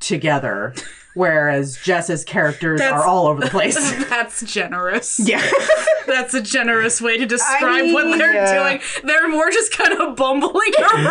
together, 0.00 0.74
whereas 1.14 1.76
Jess's 1.76 2.24
characters 2.24 2.80
are 2.80 3.04
all 3.04 3.28
over 3.28 3.40
the 3.40 3.50
place. 3.50 3.76
That's 4.08 4.42
generous. 4.42 5.20
yeah, 5.20 5.48
That's 6.08 6.34
a 6.34 6.42
generous 6.42 7.00
way 7.00 7.18
to 7.18 7.26
describe 7.26 7.92
what 7.92 8.06
mean, 8.06 8.18
they're 8.18 8.34
yeah. 8.34 8.68
doing. 8.68 8.80
They're 9.04 9.28
more 9.28 9.50
just 9.50 9.70
kind 9.72 9.92
of 10.00 10.16
bumbling 10.16 10.72
around. 10.80 11.04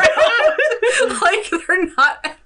like 1.22 1.50
they're 1.52 1.86
not. 1.96 2.38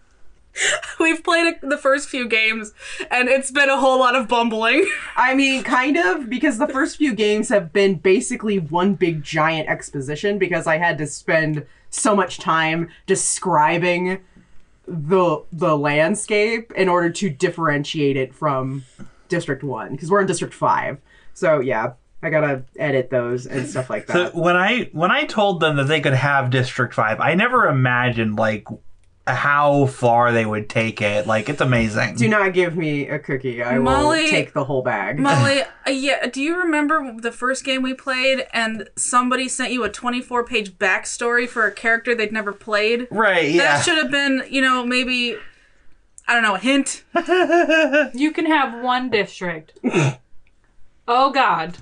We've 1.00 1.24
played 1.24 1.56
a, 1.56 1.68
the 1.68 1.78
first 1.78 2.10
few 2.10 2.28
games, 2.28 2.74
and 3.12 3.30
it's 3.30 3.52
been 3.52 3.70
a 3.70 3.80
whole 3.80 4.00
lot 4.00 4.16
of 4.16 4.28
bumbling. 4.28 4.90
I 5.16 5.36
mean, 5.36 5.64
kind 5.64 5.98
of 5.98 6.30
because 6.30 6.58
the 6.58 6.68
first 6.68 6.98
few 6.98 7.14
games 7.14 7.50
have 7.50 7.74
been 7.74 7.96
basically 7.96 8.60
one 8.60 8.96
big 8.96 9.24
giant 9.24 9.70
exposition 9.70 10.38
because 10.38 10.68
I 10.68 10.78
had 10.78 10.98
to 11.00 11.08
spend 11.08 11.66
so 11.90 12.16
much 12.16 12.38
time 12.38 12.90
describing 13.06 14.22
the 14.88 15.44
the 15.52 15.78
landscape 15.78 16.72
in 16.74 16.88
order 16.90 17.10
to 17.10 17.30
differentiate 17.30 18.18
it 18.18 18.34
from 18.34 18.86
District 19.30 19.64
One 19.64 19.92
because 19.92 20.12
we're 20.12 20.22
in 20.22 20.28
District 20.28 20.54
Five. 20.54 21.00
So 21.34 21.60
yeah, 21.60 21.94
I 22.22 22.30
gotta 22.30 22.64
edit 22.78 23.10
those 23.10 23.46
and 23.46 23.68
stuff 23.68 23.90
like 23.90 24.08
that. 24.08 24.14
So 24.14 24.24
that. 24.26 24.36
when 24.36 24.56
I 24.56 24.90
when 24.94 25.12
I 25.12 25.26
told 25.26 25.60
them 25.60 25.78
that 25.78 25.88
they 25.88 26.02
could 26.02 26.14
have 26.14 26.50
District 26.50 26.94
Five, 26.94 27.20
I 27.20 27.34
never 27.36 27.68
imagined 27.68 28.36
like 28.36 28.66
how 29.28 29.88
far 29.88 30.32
they 30.32 30.46
would 30.46 30.70
take 30.70 31.02
it. 31.02 31.26
Like 31.26 31.50
it's 31.50 31.62
amazing. 31.62 32.16
Do 32.16 32.28
not 32.28 32.54
give 32.54 32.78
me 32.78 33.08
a 33.10 33.18
cookie. 33.18 33.64
I 33.64 33.80
Molly- 33.80 34.24
will 34.24 34.30
take 34.30 34.54
the 34.54 34.64
whole 34.66 34.84
bag. 34.84 35.18
Molly, 35.20 35.62
uh, 35.88 35.90
yeah, 35.90 36.28
do 36.28 36.42
you 36.42 36.58
remember 36.60 37.16
the 37.20 37.32
first 37.32 37.64
game 37.64 37.82
we 37.82 37.94
played 37.96 38.46
and 38.54 38.88
somebody 38.96 39.48
sent 39.50 39.72
you 39.72 39.84
a 39.84 39.90
24 39.90 40.44
page 40.46 40.78
backstory 40.78 41.48
for 41.50 41.66
a 41.66 41.72
character 41.72 42.14
they'd 42.14 42.32
never 42.32 42.54
played? 42.54 43.08
right? 43.10 43.50
Yeah. 43.50 43.78
That 43.78 43.84
should 43.84 43.98
have 43.98 44.12
been, 44.12 44.44
you 44.50 44.62
know, 44.62 44.86
maybe, 44.86 45.38
I 46.28 46.34
don't 46.34 46.44
know, 46.44 46.56
a 46.56 46.60
hint. 46.60 47.04
You 48.14 48.32
can 48.32 48.46
have 48.46 48.84
one 48.84 49.10
district. 49.10 49.80
oh 51.08 51.32
God. 51.32 51.78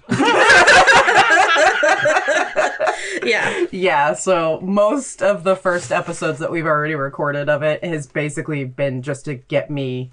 Yeah. 3.23 3.65
yeah, 3.71 4.13
so 4.13 4.59
most 4.61 5.21
of 5.21 5.43
the 5.43 5.55
first 5.55 5.91
episodes 5.91 6.39
that 6.39 6.51
we've 6.51 6.65
already 6.65 6.95
recorded 6.95 7.47
of 7.47 7.63
it 7.63 7.83
has 7.83 8.05
basically 8.07 8.65
been 8.65 9.01
just 9.01 9.25
to 9.25 9.35
get 9.35 9.69
me 9.69 10.11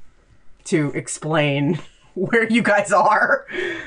to 0.64 0.92
explain 0.92 1.80
where 2.14 2.46
you 2.48 2.62
guys 2.62 2.92
are. 2.92 3.46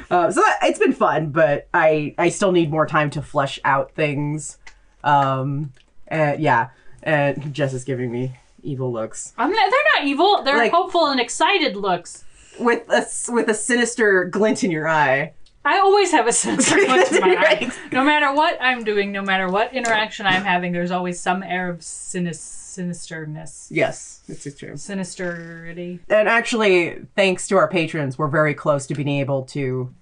Uh, 0.10 0.30
so 0.32 0.42
that, 0.42 0.60
it's 0.64 0.80
been 0.80 0.92
fun, 0.94 1.30
but 1.30 1.68
I 1.74 2.16
I 2.18 2.30
still 2.30 2.52
need 2.52 2.70
more 2.72 2.86
time 2.86 3.10
to 3.12 3.22
flesh 3.22 3.60
out 3.64 3.92
things. 3.94 4.58
Um, 5.04 5.72
and 6.08 6.42
yeah, 6.42 6.70
and 7.04 7.54
Jess 7.54 7.74
is 7.74 7.84
giving 7.86 8.12
me 8.12 8.34
evil 8.66 8.92
looks 8.94 9.34
I'm 9.38 9.52
not, 9.52 9.70
they're 9.70 10.00
not 10.02 10.08
evil. 10.08 10.42
They're 10.44 10.58
Like- 10.58 10.72
hopeful 10.72 11.08
and 11.08 11.20
excited 11.20 11.76
looks. 11.78 12.24
with 12.60 12.90
a 12.90 12.96
s- 12.98 13.30
with 13.32 13.48
a 13.50 13.54
sinister 13.54 14.26
glint 14.26 14.64
in 14.64 14.72
your 14.72 14.88
eye. 14.88 15.34
I 15.66 15.80
always 15.80 16.12
have 16.12 16.28
a 16.28 16.34
sense 16.34 16.70
of 16.72 16.78
what's 16.78 17.12
in 17.14 17.22
my 17.22 17.36
eye. 17.40 17.72
No 17.92 18.04
matter 18.04 18.34
what 18.34 18.58
I'm 18.62 18.84
doing, 18.84 19.12
no 19.12 19.22
matter 19.22 19.48
what 19.50 19.74
interaction 19.74 20.26
I'm 20.26 20.44
having, 20.44 20.74
there's 20.74 20.92
always 20.92 21.20
some 21.20 21.42
air 21.42 21.70
of 21.70 21.82
sinis- 21.84 22.60
sinisterness. 22.78 23.68
Yes, 23.70 24.22
it's 24.28 24.46
it's 24.46 24.60
true. 24.60 24.76
Sinisterity. 24.76 26.00
and 26.10 26.28
actually 26.28 27.06
thanks 27.16 27.48
to 27.48 27.58
our 27.58 27.68
patrons 27.68 28.18
we're 28.18 28.28
very 28.28 28.54
close 28.54 28.86
to 28.88 28.94
being 28.96 29.08
able 29.08 29.44
to 29.44 29.94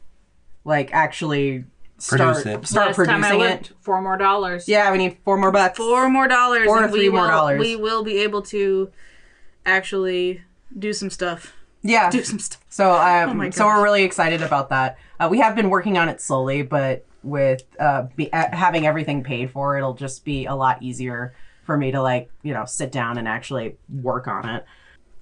like 0.64 0.92
actually 0.94 1.66
start 1.98 2.20
Produce 2.22 2.46
it. 2.46 2.68
start 2.68 2.98
Last 2.98 3.06
time 3.08 3.24
I 3.24 3.30
producing 3.30 3.40
looked, 3.40 3.72
it 3.72 3.78
four 3.82 4.02
more 4.02 4.18
dollars. 4.18 4.68
yeah 4.68 4.92
we 4.92 4.98
need 4.98 5.18
four 5.26 5.38
more 5.38 5.52
bucks 5.52 5.78
Four 5.78 6.10
more 6.10 6.28
dollars. 6.28 6.66
Four 6.66 6.80
or 6.80 6.84
and 6.86 6.92
we 6.94 7.00
three 7.00 7.10
more 7.10 7.22
will- 7.24 7.28
dollars. 7.30 7.60
We 7.60 7.76
will 7.76 8.04
be 8.04 8.20
able 8.20 8.42
to 8.44 8.90
actually 9.66 10.42
do 10.78 10.94
some 10.94 11.10
stuff. 11.10 11.54
Yeah. 11.82 12.10
Do 12.10 12.24
some 12.24 12.40
stuff. 12.40 12.64
so 12.70 12.94
um, 12.94 13.38
my 13.38 13.50
so 13.50 13.66
we're 13.66 13.84
really 13.84 14.04
excited 14.04 14.42
about 14.42 14.70
that. 14.70 14.98
Uh, 15.20 15.28
we 15.30 15.40
have 15.40 15.56
been 15.56 15.70
working 15.70 15.98
on 15.98 16.10
it 16.10 16.22
slowly 16.22 16.62
but 16.62 17.06
with 17.24 17.64
uh, 17.80 18.04
be, 18.16 18.32
uh, 18.34 18.56
having 18.56 18.88
everything 18.88 19.24
paid 19.24 19.52
for 19.52 19.78
it'll 19.78 19.94
just 19.94 20.26
be 20.26 20.46
a 20.46 20.56
lot 20.56 20.82
easier 20.82 21.34
for 21.64 21.78
me 21.78 21.92
to 21.92 22.02
like 22.02 22.30
you 22.42 22.54
know 22.54 22.66
sit 22.66 22.92
down 22.92 23.18
and 23.18 23.28
actually 23.28 23.78
work 24.02 24.28
on 24.28 24.48
it. 24.48 24.66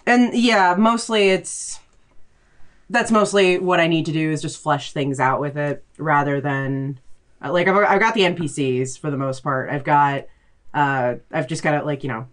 And 0.05 0.33
yeah 0.33 0.75
mostly 0.77 1.29
it's 1.29 1.79
that's 2.89 3.11
mostly 3.11 3.59
what 3.59 3.79
i 3.79 3.85
need 3.85 4.05
to 4.07 4.11
do 4.11 4.31
is 4.31 4.41
just 4.41 4.61
flesh 4.61 4.93
things 4.93 5.19
out 5.19 5.39
with 5.39 5.55
it 5.55 5.83
rather 5.99 6.41
than 6.41 6.99
uh, 7.43 7.51
like 7.51 7.67
I've, 7.67 7.75
I've 7.75 7.99
got 7.99 8.15
the 8.15 8.21
npcs 8.21 8.97
for 8.97 9.11
the 9.11 9.17
most 9.17 9.43
part. 9.43 9.69
I've 9.69 9.83
got 9.83 10.25
uh 10.73 11.15
i've 11.31 11.47
just 11.47 11.63
got 11.63 11.79
to 11.79 11.85
like 11.85 12.03
you 12.03 12.09
know 12.09 12.27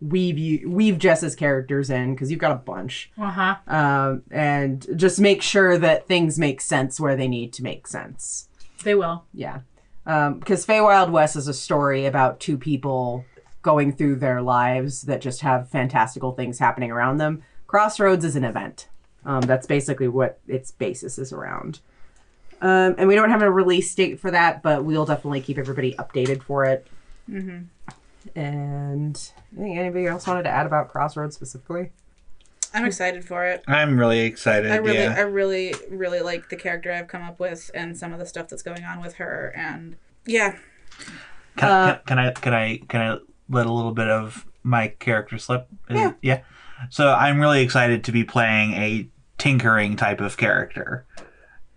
weave 0.00 0.36
you 0.38 0.68
weave 0.70 0.98
jess's 0.98 1.34
characters 1.34 1.88
in 1.88 2.14
because 2.14 2.30
you've 2.30 2.40
got 2.40 2.50
a 2.52 2.56
bunch 2.56 3.10
Uh 3.18 3.30
huh. 3.30 3.54
um, 3.68 4.22
and 4.30 4.86
just 4.96 5.18
make 5.20 5.40
sure 5.40 5.78
that 5.78 6.06
things 6.06 6.38
make 6.38 6.60
sense 6.60 7.00
where 7.00 7.16
they 7.16 7.28
need 7.28 7.52
to 7.54 7.62
make 7.62 7.86
sense. 7.86 8.48
They 8.82 8.94
will. 8.94 9.24
Yeah, 9.32 9.60
because 10.04 10.66
Feywild 10.66 11.10
West 11.10 11.36
is 11.36 11.48
a 11.48 11.54
story 11.54 12.04
about 12.04 12.38
two 12.40 12.58
people 12.58 13.24
going 13.62 13.92
through 13.92 14.16
their 14.16 14.42
lives 14.42 15.02
that 15.02 15.22
just 15.22 15.40
have 15.40 15.70
fantastical 15.70 16.32
things 16.32 16.58
happening 16.58 16.90
around 16.90 17.16
them. 17.16 17.42
Crossroads 17.66 18.24
is 18.26 18.36
an 18.36 18.44
event. 18.44 18.88
Um, 19.24 19.40
that's 19.40 19.66
basically 19.66 20.08
what 20.08 20.38
its 20.46 20.70
basis 20.70 21.16
is 21.18 21.32
around. 21.32 21.80
Um, 22.60 22.94
and 22.98 23.08
we 23.08 23.14
don't 23.14 23.30
have 23.30 23.40
a 23.40 23.50
release 23.50 23.94
date 23.94 24.20
for 24.20 24.30
that, 24.30 24.62
but 24.62 24.84
we'll 24.84 25.06
definitely 25.06 25.40
keep 25.40 25.56
everybody 25.56 25.94
updated 25.94 26.42
for 26.42 26.66
it. 26.66 26.86
And 28.34 29.30
I 29.54 29.62
think 29.62 29.78
anybody 29.78 30.06
else 30.06 30.26
wanted 30.26 30.44
to 30.44 30.50
add 30.50 30.66
about 30.66 30.90
Crossroads 30.90 31.34
specifically? 31.34 31.90
I'm 32.72 32.84
excited 32.84 33.24
for 33.24 33.46
it. 33.46 33.62
I'm 33.68 33.98
really 33.98 34.20
excited. 34.20 34.70
I 34.70 34.76
really, 34.76 34.98
yeah. 34.98 35.14
I 35.16 35.20
really, 35.20 35.74
really 35.88 36.20
like 36.20 36.48
the 36.48 36.56
character 36.56 36.92
I've 36.92 37.06
come 37.06 37.22
up 37.22 37.38
with 37.38 37.70
and 37.72 37.96
some 37.96 38.12
of 38.12 38.18
the 38.18 38.26
stuff 38.26 38.48
that's 38.48 38.62
going 38.62 38.82
on 38.84 39.00
with 39.00 39.14
her. 39.14 39.52
And 39.56 39.96
yeah, 40.26 40.56
Can, 41.56 41.68
Uh, 41.68 41.94
can, 41.94 42.00
can 42.06 42.18
I 42.18 42.30
can 42.32 42.54
I 42.54 42.78
can 42.88 43.00
I 43.00 43.18
let 43.48 43.66
a 43.66 43.72
little 43.72 43.92
bit 43.92 44.08
of 44.08 44.44
my 44.64 44.88
character 44.88 45.38
slip? 45.38 45.68
Is 45.88 45.98
Yeah. 46.00 46.12
yeah. 46.20 46.40
So 46.90 47.12
I'm 47.12 47.40
really 47.40 47.62
excited 47.62 48.02
to 48.04 48.12
be 48.12 48.24
playing 48.24 48.72
a 48.72 49.08
tinkering 49.38 49.94
type 49.96 50.20
of 50.20 50.36
character 50.36 51.06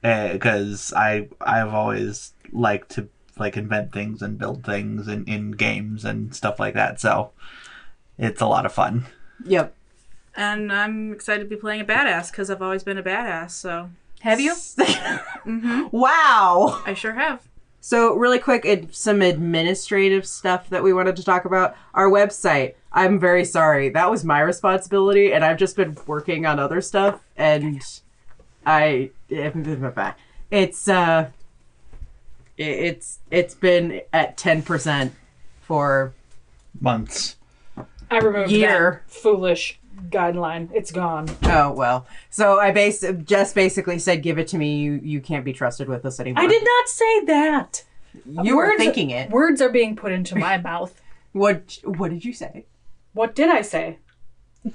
because 0.01 0.93
I 0.93 1.27
I've 1.41 1.73
always 1.73 2.33
liked 2.51 2.89
to 2.91 3.07
like 3.39 3.57
invent 3.57 3.91
things 3.93 4.21
and 4.21 4.37
build 4.37 4.63
things 4.63 5.07
in, 5.07 5.25
in 5.25 5.51
games 5.51 6.05
and 6.05 6.35
stuff 6.35 6.59
like 6.59 6.73
that. 6.75 6.99
So 6.99 7.31
it's 8.17 8.41
a 8.41 8.47
lot 8.47 8.65
of 8.65 8.73
fun. 8.73 9.05
Yep. 9.45 9.73
and 10.35 10.71
I'm 10.71 11.13
excited 11.13 11.43
to 11.43 11.49
be 11.49 11.55
playing 11.55 11.81
a 11.81 11.85
badass 11.85 12.31
because 12.31 12.49
I've 12.49 12.61
always 12.61 12.83
been 12.83 12.97
a 12.97 13.03
badass. 13.03 13.51
So 13.51 13.89
Have 14.21 14.39
you? 14.39 14.55
Wow. 15.91 16.81
I 16.85 16.93
sure 16.95 17.13
have. 17.13 17.47
So, 17.79 18.15
really 18.15 18.39
quick, 18.39 18.65
it, 18.65 18.93
some 18.93 19.21
administrative 19.21 20.25
stuff 20.25 20.69
that 20.69 20.83
we 20.83 20.91
wanted 20.91 21.15
to 21.17 21.23
talk 21.23 21.45
about. 21.45 21.75
Our 21.93 22.09
website. 22.09 22.73
I'm 22.91 23.19
very 23.19 23.45
sorry. 23.45 23.89
That 23.89 24.09
was 24.11 24.25
my 24.25 24.41
responsibility, 24.41 25.31
and 25.31 25.45
I've 25.45 25.57
just 25.57 25.75
been 25.77 25.95
working 26.05 26.45
on 26.45 26.59
other 26.59 26.81
stuff, 26.81 27.21
and 27.37 27.81
I. 28.65 29.11
It's, 30.49 30.87
uh. 30.87 31.29
It- 32.57 32.63
It's 32.67 33.19
it's 33.31 33.55
been 33.55 34.01
at 34.13 34.37
ten 34.37 34.61
percent 34.61 35.13
for 35.61 36.13
Months. 36.79 37.35
I 38.09 38.19
removed 38.19 38.51
Year. 38.51 39.03
that 39.05 39.11
foolish 39.13 39.79
guideline. 40.09 40.69
It's 40.73 40.91
gone. 40.91 41.27
oh 41.43 41.71
well. 41.73 42.05
So 42.29 42.59
I 42.59 42.71
base 42.71 43.03
just 43.25 43.55
basically 43.55 43.99
said, 43.99 44.21
"Give 44.23 44.37
it 44.39 44.47
to 44.49 44.57
me. 44.57 44.77
You 44.77 44.99
you 45.03 45.19
can't 45.21 45.43
be 45.43 45.53
trusted 45.53 45.87
with 45.89 46.03
this 46.03 46.19
anymore." 46.19 46.43
I 46.43 46.47
did 46.47 46.63
not 46.63 46.87
say 46.87 47.25
that. 47.25 47.83
You 48.43 48.55
were 48.57 48.77
thinking 48.77 49.09
it. 49.11 49.29
Words 49.29 49.61
are 49.61 49.69
being 49.69 49.95
put 49.95 50.11
into 50.11 50.35
my 50.35 50.57
mouth. 50.69 50.99
What 51.33 51.77
What 51.83 52.11
did 52.11 52.23
you 52.25 52.33
say? 52.33 52.65
What 53.13 53.33
did 53.35 53.49
I 53.49 53.61
say? 53.61 53.97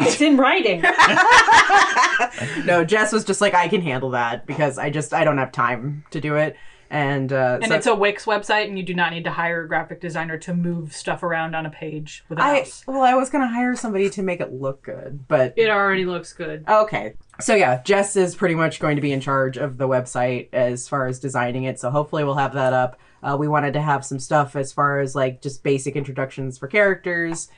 It's 0.01 0.21
in 0.21 0.37
writing. 0.37 0.83
No, 2.65 2.85
Jess 2.85 3.13
was 3.13 3.25
just 3.25 3.41
like, 3.41 3.55
I 3.55 3.69
can 3.69 3.83
handle 3.83 4.11
that 4.11 4.47
because 4.47 4.79
I 4.79 4.91
just 4.91 5.13
I 5.13 5.25
don't 5.25 5.39
have 5.39 5.53
time 5.53 6.05
to 6.11 6.21
do 6.21 6.37
it, 6.37 6.57
and 6.93 7.33
uh, 7.33 7.59
And 7.63 7.71
so 7.71 7.75
it's 7.75 7.87
a 7.87 7.95
Wix 7.95 8.27
website, 8.27 8.69
and 8.69 8.77
you 8.79 8.85
do 8.85 8.93
not 8.95 9.13
need 9.13 9.25
to 9.25 9.31
hire 9.31 9.65
a 9.65 9.69
graphic 9.69 10.01
designer 10.01 10.37
to 10.39 10.55
move 10.55 10.93
stuff 10.95 11.23
around 11.23 11.57
on 11.57 11.65
a 11.65 11.71
page 11.71 12.23
with 12.29 12.39
a 12.39 12.43
I 12.43 12.59
mouse. 12.59 12.85
well, 12.87 13.01
I 13.01 13.15
was 13.15 13.31
gonna 13.31 13.49
hire 13.49 13.75
somebody 13.75 14.11
to 14.11 14.23
make 14.23 14.41
it 14.41 14.53
look 14.53 14.83
good, 14.83 15.27
but 15.27 15.55
It 15.57 15.71
already 15.71 16.05
looks 16.05 16.33
good. 16.35 16.65
okay. 16.69 17.15
So 17.41 17.55
yeah, 17.55 17.83
Jess 17.83 18.15
is 18.15 18.35
pretty 18.35 18.55
much 18.55 18.79
going 18.79 18.97
to 18.97 19.03
be 19.03 19.11
in 19.11 19.21
charge 19.21 19.57
of 19.57 19.79
the 19.79 19.89
website 19.89 20.51
as 20.53 20.87
far 20.87 21.07
as 21.07 21.19
designing 21.19 21.65
it. 21.65 21.81
So 21.81 21.91
hopefully 21.91 22.25
we'll 22.25 22.35
have 22.35 22.53
that 22.53 22.75
up. 22.75 23.01
Uh, 23.23 23.37
we 23.41 23.49
wanted 23.49 23.73
to 23.73 23.81
have 23.81 24.05
some 24.05 24.19
stuff 24.19 24.55
as 24.55 24.73
far 24.73 25.01
as 25.01 25.15
like 25.15 25.41
just 25.41 25.63
basic 25.63 25.97
introductions 25.97 26.59
for 26.59 26.67
characters 26.69 27.49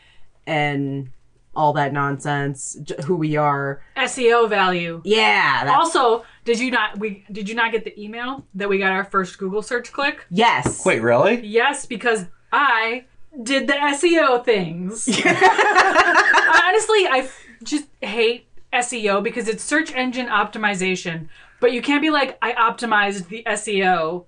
and 0.47 1.11
all 1.57 1.73
that 1.75 1.93
nonsense, 1.93 2.77
j- 2.83 2.95
who 3.05 3.17
we 3.17 3.37
are. 3.37 3.83
SEO 3.97 4.49
value. 4.49 5.01
Yeah. 5.05 5.65
That, 5.65 5.77
Also, 5.79 6.25
did 6.45 6.59
you 6.59 6.71
not 6.71 6.99
we 6.99 7.25
did 7.33 7.49
you 7.49 7.55
not 7.55 7.73
get 7.73 7.85
the 7.85 7.99
email 8.01 8.45
that 8.55 8.69
we 8.69 8.79
got 8.79 8.93
our 8.93 9.05
first 9.05 9.39
Google 9.39 9.63
search 9.63 9.93
click? 9.93 10.27
yes. 10.31 10.85
Wait, 10.85 11.01
really? 11.01 11.45
Yes, 11.47 11.87
because 11.87 12.27
I 12.53 13.05
did 13.43 13.67
the 13.67 13.73
SEO 13.75 14.45
things. 14.45 15.09
Honestly, 15.09 17.07
I 17.07 17.23
f- 17.25 17.45
just 17.63 17.87
hate 18.01 18.47
SEO 18.73 19.23
because 19.23 19.49
it's 19.49 19.63
search 19.63 19.93
engine 19.95 20.27
optimization, 20.27 21.29
but 21.61 21.73
you 21.73 21.83
can't 21.83 22.03
be 22.03 22.11
like 22.11 22.39
I 22.43 22.53
optimized 22.53 23.29
the 23.29 23.43
SEO. 23.47 24.27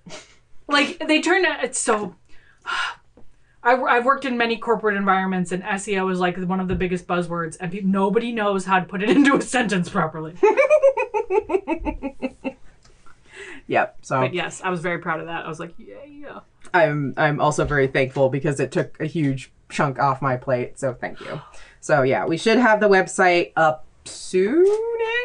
Like 0.69 0.99
they 1.07 1.21
turn 1.21 1.45
it 1.45 1.59
it's 1.63 1.79
so 1.79 2.17
I, 3.67 3.97
I've 3.97 4.05
worked 4.05 4.25
in 4.25 4.39
many 4.39 4.57
corporate 4.57 4.97
environments, 4.97 5.51
and 5.53 5.63
SEO 5.63 6.11
is 6.13 6.21
like 6.21 6.37
one 6.39 6.61
of 6.61 6.69
the 6.69 6.75
biggest 6.77 7.07
buzzwords, 7.07 7.57
and 7.61 7.71
pe- 7.73 7.81
nobody 7.81 8.33
knows 8.33 8.65
how 8.65 8.79
to 8.81 8.87
put 8.87 9.03
it 9.03 9.11
into 9.17 9.35
a 9.37 9.43
sentence 9.43 9.89
properly. 9.89 10.35
Yep. 13.69 13.97
So 14.03 14.21
But 14.21 14.35
yes, 14.35 14.61
I 14.63 14.71
was 14.71 14.81
very 14.81 14.99
proud 14.99 15.21
of 15.21 15.27
that. 15.27 15.45
I 15.45 15.49
was 15.49 15.59
like, 15.59 15.75
yeah, 15.77 15.95
yeah. 16.09 16.41
I'm 16.73 17.15
I'm 17.17 17.41
also 17.41 17.65
very 17.65 17.89
thankful 17.89 18.29
because 18.29 18.61
it 18.61 18.71
took 18.71 19.01
a 19.01 19.07
huge 19.07 19.51
chunk 19.71 19.99
off 19.99 20.23
my 20.23 20.37
plate. 20.37 20.79
So 20.79 20.95
thank 20.95 21.21
you. 21.21 21.41
So 21.81 22.03
yeah, 22.03 22.27
we 22.27 22.37
should 22.37 22.59
have 22.59 22.79
the 22.79 22.89
website 22.89 23.53
up 23.57 23.85
soonish. 24.05 24.67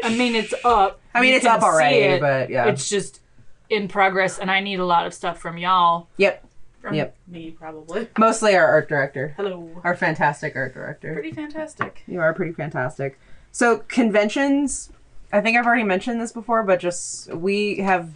I 0.03 0.15
mean, 0.17 0.33
it's 0.33 0.55
up. 0.65 0.99
I 1.13 1.21
mean, 1.21 1.31
You 1.31 1.35
it's 1.35 1.45
can 1.45 1.57
up 1.57 1.61
already, 1.63 1.97
it. 1.97 2.21
but 2.21 2.49
yeah. 2.49 2.65
It's 2.65 2.89
just 2.89 3.21
in 3.69 3.87
progress, 3.87 4.39
and 4.39 4.49
I 4.49 4.59
need 4.59 4.79
a 4.79 4.85
lot 4.85 5.05
of 5.05 5.13
stuff 5.13 5.39
from 5.39 5.59
y'all. 5.59 6.07
yep. 6.17 6.43
From 6.81 6.95
Yep. 6.95 7.15
me 7.27 7.51
probably. 7.51 8.07
Mostly 8.17 8.55
our 8.55 8.65
art 8.67 8.89
director, 8.89 9.33
Hello. 9.37 9.69
our 9.83 9.95
fantastic 9.95 10.55
art 10.55 10.73
director. 10.73 11.13
Pretty 11.13 11.31
fantastic. 11.31 12.03
You 12.07 12.19
are 12.19 12.33
pretty 12.33 12.53
fantastic. 12.53 13.19
So 13.51 13.79
conventions, 13.87 14.91
I 15.31 15.41
think 15.41 15.57
I've 15.57 15.65
already 15.65 15.83
mentioned 15.83 16.19
this 16.21 16.31
before, 16.31 16.63
but 16.63 16.79
just 16.79 17.33
we 17.33 17.77
have 17.77 18.09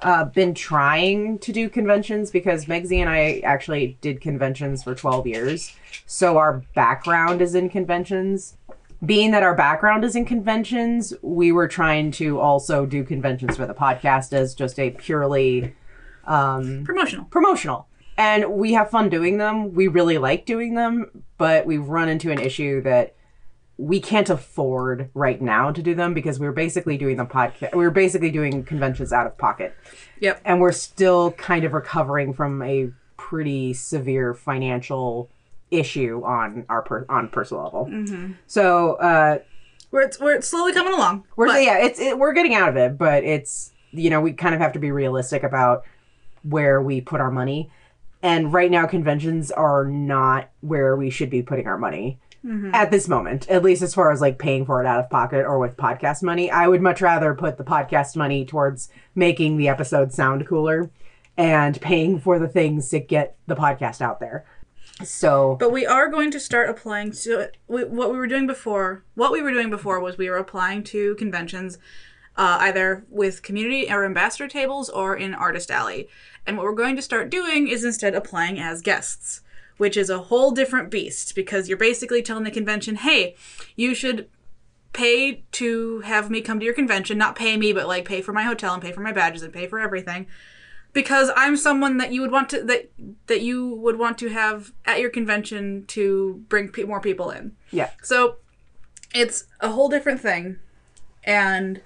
uh, 0.00 0.24
been 0.24 0.54
trying 0.54 1.38
to 1.40 1.52
do 1.52 1.68
conventions 1.68 2.30
because 2.30 2.66
Megsy 2.66 2.98
and 2.98 3.08
I 3.10 3.40
actually 3.44 3.96
did 4.00 4.20
conventions 4.20 4.84
for 4.84 4.94
12 4.94 5.26
years. 5.26 5.74
So 6.06 6.38
our 6.38 6.62
background 6.74 7.42
is 7.42 7.54
in 7.54 7.68
conventions. 7.68 8.56
Being 9.04 9.30
that 9.30 9.42
our 9.44 9.54
background 9.54 10.04
is 10.04 10.14
in 10.16 10.24
conventions, 10.24 11.14
we 11.22 11.52
were 11.52 11.68
trying 11.68 12.10
to 12.12 12.40
also 12.40 12.84
do 12.86 13.04
conventions 13.04 13.56
for 13.56 13.64
the 13.66 13.74
podcast 13.74 14.32
as 14.32 14.54
just 14.54 14.78
a 14.78 14.90
purely 14.90 15.72
um, 16.28 16.84
Promotional. 16.84 17.24
promotional. 17.26 17.88
And 18.16 18.52
we 18.52 18.72
have 18.72 18.90
fun 18.90 19.08
doing 19.08 19.38
them. 19.38 19.74
We 19.74 19.86
really 19.88 20.18
like 20.18 20.44
doing 20.44 20.74
them, 20.74 21.24
but 21.38 21.66
we've 21.66 21.86
run 21.88 22.08
into 22.08 22.30
an 22.32 22.38
issue 22.40 22.82
that 22.82 23.14
we 23.76 24.00
can't 24.00 24.28
afford 24.28 25.08
right 25.14 25.40
now 25.40 25.70
to 25.70 25.80
do 25.82 25.94
them 25.94 26.12
because 26.14 26.40
we're 26.40 26.50
basically 26.50 26.98
doing 26.98 27.16
the 27.16 27.24
podcast. 27.24 27.74
We're 27.76 27.90
basically 27.92 28.32
doing 28.32 28.64
conventions 28.64 29.12
out 29.12 29.26
of 29.28 29.38
pocket, 29.38 29.72
Yep. 30.20 30.40
and 30.44 30.60
we're 30.60 30.72
still 30.72 31.30
kind 31.32 31.62
of 31.64 31.72
recovering 31.74 32.34
from 32.34 32.60
a 32.62 32.90
pretty 33.16 33.72
severe 33.74 34.34
financial 34.34 35.30
issue 35.70 36.22
on 36.24 36.64
our 36.68 36.82
per- 36.82 37.06
on 37.08 37.28
personal 37.28 37.62
level. 37.62 37.88
So 38.48 38.94
uh, 38.94 39.38
We're 39.92 40.00
it's, 40.02 40.18
we're 40.18 40.40
slowly 40.40 40.72
coming 40.72 40.92
along. 40.94 41.22
we're 41.36 41.46
but- 41.46 41.62
yeah, 41.62 41.78
it's 41.78 42.00
it, 42.00 42.18
we're 42.18 42.32
getting 42.32 42.54
out 42.56 42.68
of 42.68 42.76
it, 42.76 42.98
but 42.98 43.22
it's 43.22 43.70
you 43.92 44.10
know 44.10 44.20
we 44.20 44.32
kind 44.32 44.56
of 44.56 44.60
have 44.60 44.72
to 44.72 44.80
be 44.80 44.90
realistic 44.90 45.44
about 45.44 45.84
where 46.42 46.80
we 46.80 47.00
put 47.00 47.20
our 47.20 47.30
money. 47.30 47.70
And 48.22 48.52
right 48.52 48.70
now, 48.70 48.86
conventions 48.86 49.50
are 49.50 49.84
not 49.84 50.50
where 50.60 50.96
we 50.96 51.10
should 51.10 51.30
be 51.30 51.42
putting 51.42 51.66
our 51.66 51.78
money 51.78 52.18
mm-hmm. 52.44 52.74
at 52.74 52.90
this 52.90 53.08
moment. 53.08 53.48
At 53.48 53.62
least 53.62 53.82
as 53.82 53.94
far 53.94 54.10
as 54.10 54.20
like 54.20 54.38
paying 54.38 54.66
for 54.66 54.82
it 54.82 54.86
out 54.86 55.00
of 55.00 55.10
pocket 55.10 55.44
or 55.44 55.58
with 55.58 55.76
podcast 55.76 56.22
money, 56.22 56.50
I 56.50 56.66
would 56.68 56.82
much 56.82 57.00
rather 57.00 57.34
put 57.34 57.58
the 57.58 57.64
podcast 57.64 58.16
money 58.16 58.44
towards 58.44 58.88
making 59.14 59.56
the 59.56 59.68
episode 59.68 60.12
sound 60.12 60.46
cooler 60.46 60.90
and 61.36 61.80
paying 61.80 62.18
for 62.18 62.38
the 62.38 62.48
things 62.48 62.88
to 62.90 62.98
get 62.98 63.36
the 63.46 63.54
podcast 63.54 64.00
out 64.00 64.18
there. 64.18 64.44
So 65.04 65.56
But 65.60 65.70
we 65.70 65.86
are 65.86 66.08
going 66.08 66.32
to 66.32 66.40
start 66.40 66.68
applying 66.68 67.12
to 67.12 67.50
we, 67.68 67.84
what 67.84 68.10
we 68.10 68.18
were 68.18 68.26
doing 68.26 68.48
before. 68.48 69.04
What 69.14 69.30
we 69.30 69.42
were 69.42 69.52
doing 69.52 69.70
before 69.70 70.00
was 70.00 70.18
we 70.18 70.28
were 70.28 70.38
applying 70.38 70.82
to 70.84 71.14
conventions, 71.14 71.78
uh, 72.38 72.56
either 72.60 73.04
with 73.10 73.42
community 73.42 73.90
or 73.90 74.04
ambassador 74.04 74.48
tables 74.48 74.88
or 74.88 75.16
in 75.16 75.34
Artist 75.34 75.70
Alley. 75.70 76.08
And 76.46 76.56
what 76.56 76.64
we're 76.64 76.72
going 76.72 76.96
to 76.96 77.02
start 77.02 77.28
doing 77.30 77.68
is 77.68 77.84
instead 77.84 78.14
applying 78.14 78.58
as 78.58 78.80
guests, 78.80 79.42
which 79.76 79.96
is 79.96 80.08
a 80.08 80.20
whole 80.20 80.52
different 80.52 80.90
beast 80.90 81.34
because 81.34 81.68
you're 81.68 81.76
basically 81.76 82.22
telling 82.22 82.44
the 82.44 82.50
convention, 82.50 82.94
hey, 82.96 83.34
you 83.76 83.94
should 83.94 84.28
pay 84.92 85.42
to 85.52 86.00
have 86.00 86.30
me 86.30 86.40
come 86.40 86.58
to 86.60 86.64
your 86.64 86.74
convention. 86.74 87.18
Not 87.18 87.36
pay 87.36 87.56
me, 87.56 87.72
but 87.72 87.88
like 87.88 88.04
pay 88.06 88.22
for 88.22 88.32
my 88.32 88.44
hotel 88.44 88.72
and 88.72 88.82
pay 88.82 88.92
for 88.92 89.00
my 89.00 89.12
badges 89.12 89.42
and 89.42 89.52
pay 89.52 89.66
for 89.66 89.80
everything 89.80 90.26
because 90.92 91.30
I'm 91.36 91.56
someone 91.56 91.98
that 91.98 92.12
you 92.12 92.20
would 92.22 92.30
want 92.32 92.48
to 92.50 92.62
that 92.64 92.90
that 93.26 93.40
you 93.42 93.74
would 93.74 93.98
want 93.98 94.16
to 94.18 94.28
have 94.28 94.72
at 94.86 95.00
your 95.00 95.10
convention 95.10 95.84
to 95.88 96.44
bring 96.48 96.68
pe- 96.70 96.84
more 96.84 97.00
people 97.00 97.30
in. 97.30 97.56
yeah, 97.70 97.90
So 98.02 98.36
it's 99.14 99.44
a 99.60 99.70
whole 99.70 99.88
different 99.88 100.20
thing, 100.20 100.58
and 101.24 101.82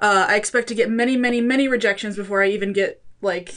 uh, 0.00 0.26
I 0.28 0.36
expect 0.36 0.68
to 0.68 0.74
get 0.74 0.90
many, 0.90 1.16
many, 1.16 1.40
many 1.40 1.68
rejections 1.68 2.16
before 2.16 2.42
I 2.42 2.48
even 2.48 2.72
get 2.72 3.02
like 3.20 3.52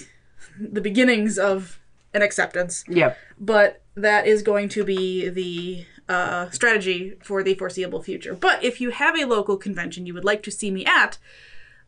the 0.60 0.82
beginnings 0.82 1.38
of 1.40 1.80
an 2.14 2.22
acceptance. 2.22 2.84
yep, 2.88 3.18
But 3.40 3.82
that 3.96 4.28
is 4.28 4.44
going 4.44 4.70
to 4.70 4.84
be 4.84 5.30
the 5.30 5.86
uh, 6.08 6.50
strategy 6.52 7.14
for 7.24 7.42
the 7.44 7.56
foreseeable 7.56 8.04
future. 8.04 8.36
But 8.36 8.64
if 8.64 8.80
you 8.82 8.90
have 8.92 9.18
a 9.18 9.26
local 9.26 9.58
convention 9.58 10.06
you 10.06 10.14
would 10.14 10.26
like 10.26 10.44
to 10.44 10.52
see 10.52 10.70
me 10.70 10.86
at, 10.86 11.18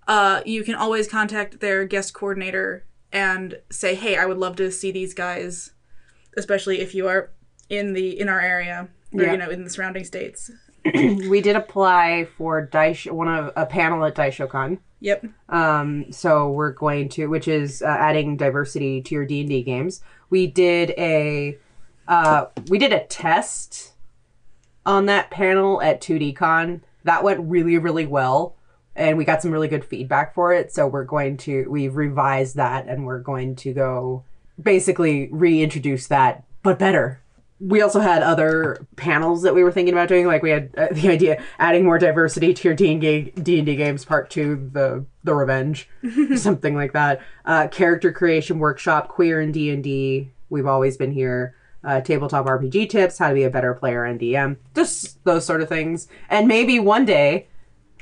uh, 0.08 0.42
you 0.46 0.64
can 0.64 0.74
always 0.76 1.08
contact 1.08 1.60
their 1.60 1.86
guest 1.86 2.14
coordinator 2.14 2.86
and 3.12 3.60
say, 3.70 3.96
"Hey, 3.96 4.16
I 4.18 4.26
would 4.26 4.38
love 4.38 4.56
to 4.58 4.72
see 4.72 4.92
these 4.92 5.14
guys," 5.14 5.72
especially 6.38 6.80
if 6.80 6.96
you 6.96 7.08
are 7.08 7.32
in 7.70 7.94
the 7.94 8.18
in 8.20 8.30
our 8.30 8.40
area 8.40 8.88
or 9.14 9.24
Yeah. 9.24 9.32
you 9.32 9.38
know 9.38 9.50
in 9.50 9.64
the 9.64 9.70
surrounding 9.70 10.04
states. 10.06 10.50
we 11.30 11.42
did 11.42 11.56
apply 11.56 12.28
for 12.38 12.68
Daisho, 12.68 13.12
one 13.12 13.28
of 13.28 13.52
a 13.56 13.66
panel 13.66 14.04
at 14.06 14.16
DaishoCon. 14.16 14.80
Yep. 15.00 15.26
Um, 15.50 16.12
so 16.12 16.50
we're 16.50 16.72
going 16.72 17.10
to, 17.10 17.28
which 17.28 17.48
is 17.48 17.82
uh, 17.82 17.86
adding 17.88 18.38
diversity 18.38 19.02
to 19.02 19.16
your 19.16 19.26
D 19.26 19.42
and 19.42 19.50
D 19.50 19.64
games. 19.64 20.02
We 20.30 20.48
did 20.48 20.92
a, 20.92 21.58
uh, 22.08 22.46
we 22.68 22.78
did 22.78 22.94
a 22.94 23.06
test 23.06 23.94
on 24.86 25.08
that 25.08 25.32
panel 25.32 25.82
at 25.82 26.02
2DCon. 26.02 26.82
That 27.04 27.24
went 27.24 27.40
really, 27.42 27.78
really 27.78 28.06
well, 28.06 28.56
and 28.96 29.18
we 29.18 29.26
got 29.26 29.42
some 29.42 29.52
really 29.52 29.68
good 29.68 29.86
feedback 29.86 30.34
for 30.34 30.54
it. 30.54 30.72
So 30.72 30.88
we're 30.88 31.04
going 31.04 31.38
to, 31.38 31.66
we've 31.70 31.96
revised 31.96 32.56
that, 32.56 32.88
and 32.88 33.06
we're 33.06 33.20
going 33.20 33.56
to 33.58 33.74
go 33.74 34.24
basically 34.62 35.30
reintroduce 35.32 36.08
that, 36.08 36.44
but 36.64 36.80
better. 36.80 37.22
We 37.60 37.82
also 37.82 38.02
had 38.02 38.22
other 38.22 38.86
panels 38.98 39.44
that 39.44 39.56
we 39.56 39.64
were 39.64 39.72
thinking 39.72 39.94
about 39.94 40.10
doing. 40.10 40.28
Like 40.28 40.44
we 40.44 40.50
had 40.50 40.72
uh, 40.78 40.88
the 40.92 41.10
idea 41.10 41.42
adding 41.58 41.86
more 41.86 41.98
diversity 41.98 42.54
to 42.54 42.68
your 42.68 42.76
D 42.76 42.92
and 42.92 43.02
D 43.46 43.76
games 43.76 44.04
part 44.06 44.30
two, 44.30 44.70
the 44.74 45.06
the 45.24 45.34
revenge, 45.34 45.88
something 46.36 46.76
like 46.76 46.94
that. 46.94 47.22
Uh, 47.46 47.68
character 47.70 48.12
creation 48.12 48.60
workshop, 48.60 49.08
queer 49.08 49.40
and 49.40 49.54
D 49.54 49.70
and 49.70 49.84
D. 49.84 50.32
We've 50.50 50.68
always 50.68 50.98
been 50.98 51.12
here. 51.12 51.56
Uh, 51.84 52.02
tabletop 52.02 52.48
RPG 52.48 52.90
tips, 52.90 53.20
how 53.20 53.30
to 53.30 53.36
be 53.36 53.44
a 53.44 53.50
better 53.52 53.76
player 53.76 54.04
and 54.06 54.20
DM, 54.20 54.58
just 54.74 55.24
those 55.24 55.46
sort 55.46 55.62
of 55.62 55.70
things. 55.70 56.08
And 56.32 56.48
maybe 56.48 56.80
one 56.80 57.06
day 57.06 57.46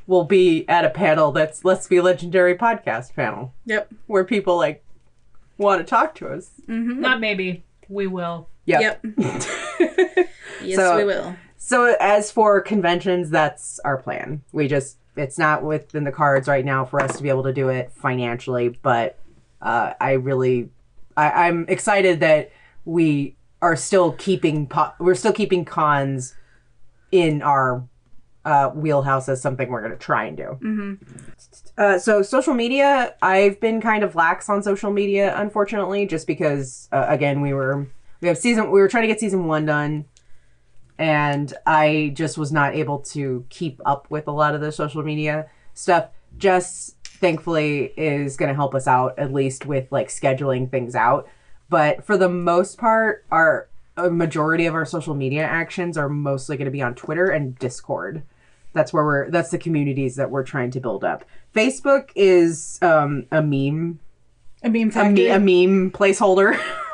we'll 0.07 0.23
be 0.23 0.65
at 0.69 0.85
a 0.85 0.89
panel 0.89 1.33
that's 1.33 1.65
Let's 1.65 1.85
Be 1.89 1.99
Legendary 1.99 2.55
podcast 2.55 3.13
panel 3.13 3.53
Yep. 3.65 3.91
where 4.07 4.23
people 4.23 4.55
like 4.55 4.85
want 5.57 5.79
to 5.81 5.83
talk 5.85 6.15
to 6.15 6.29
us. 6.29 6.49
Not 6.65 7.19
maybe. 7.19 7.65
We 7.89 8.07
will. 8.07 8.47
Yep. 8.65 8.82
Yep. 8.82 9.02
yes, 10.63 10.76
So- 10.76 10.97
we 10.97 11.04
will. 11.06 11.36
So 11.58 11.95
as 12.02 12.30
for 12.30 12.60
conventions, 12.60 13.30
that's 13.30 13.80
our 13.86 13.97
plan. 13.97 14.43
We 14.52 14.67
just 14.67 14.97
it's 15.15 15.38
not 15.38 15.63
within 15.63 16.04
the 16.04 16.12
cards 16.12 16.47
right 16.49 16.65
now 16.65 16.84
for 16.84 16.99
us 17.02 17.15
to 17.17 17.23
be 17.23 17.30
able 17.30 17.43
to 17.43 17.54
do 17.54 17.69
it 17.69 17.91
financially, 17.93 18.69
but 18.82 19.17
uh, 19.62 19.93
I 20.02 20.13
really 20.13 20.69
I, 21.15 21.47
I'm 21.47 21.65
excited 21.69 22.19
that 22.19 22.52
we 22.84 23.38
are 23.62 23.78
still 23.78 24.12
keeping 24.12 24.67
po- 24.67 24.91
we're 24.99 25.15
still 25.15 25.32
keeping 25.32 25.63
cons 25.63 26.36
in 27.13 27.41
our 27.41 27.88
uh, 28.43 28.71
wheelhouse 28.71 29.30
as 29.30 29.41
something 29.41 29.69
we're 29.69 29.80
going 29.80 29.93
to 29.93 29.97
try 29.97 30.26
and 30.26 30.36
do. 30.36 30.97
Uh, 31.78 31.97
so 31.97 32.21
social 32.21 32.54
media, 32.54 33.15
I've 33.21 33.60
been 33.62 33.80
kind 33.80 34.04
of 34.04 34.15
lax 34.15 34.49
on 34.49 34.62
social 34.63 34.91
media, 34.91 35.34
unfortunately, 35.39 36.06
just 36.08 36.28
because 36.28 36.89
uh, 36.91 37.06
again 37.08 37.39
we 37.39 37.54
were 37.54 37.88
we 38.23 38.27
have 38.29 38.38
season 38.38 38.71
we 38.71 38.79
were 38.79 38.88
trying 38.88 39.03
to 39.03 39.07
get 39.07 39.19
season 39.19 39.45
one 39.45 39.65
done 39.65 40.05
and 40.97 41.53
I 41.65 42.12
just 42.13 42.38
was 42.38 42.51
not 42.51 42.75
able 42.75 42.99
to 42.99 43.45
keep 43.49 43.81
up 43.86 44.09
with 44.09 44.27
a 44.27 44.31
lot 44.31 44.55
of 44.55 44.62
the 44.62 44.71
social 44.71 45.03
media 45.03 45.49
stuff. 45.73 46.09
Jess, 46.38 46.95
thankfully, 47.03 47.93
is 47.97 48.38
going 48.38 48.49
to 48.49 48.55
help 48.55 48.75
us 48.75 48.88
out 48.88 49.17
at 49.17 49.33
least 49.33 49.65
with 49.65 49.91
like 49.91 50.09
scheduling 50.09 50.69
things 50.69 50.95
out. 50.95 51.27
But 51.69 52.05
for 52.05 52.17
the 52.17 52.29
most 52.29 52.77
part, 52.77 53.25
our 53.31 53.69
a 53.95 54.09
majority 54.09 54.65
of 54.65 54.73
our 54.73 54.86
social 54.86 55.13
media 55.13 55.43
actions 55.43 55.97
are 55.97 56.09
mostly 56.09 56.57
going 56.57 56.65
to 56.65 56.71
be 56.71 56.81
on 56.81 56.95
Twitter 56.95 57.27
and 57.27 57.57
Discord. 57.59 58.23
That's 58.73 58.91
where 58.91 59.03
we're. 59.03 59.29
That's 59.29 59.51
the 59.51 59.59
communities 59.59 60.15
that 60.15 60.31
we're 60.31 60.43
trying 60.43 60.71
to 60.71 60.79
build 60.79 61.03
up. 61.03 61.25
Facebook 61.55 62.09
is 62.15 62.79
um, 62.81 63.27
a 63.31 63.41
meme, 63.41 63.99
A 64.63 64.69
meme 64.69 64.91
a, 64.95 65.09
me- 65.09 65.27
a 65.27 65.39
meme 65.39 65.91
placeholder. 65.91 66.59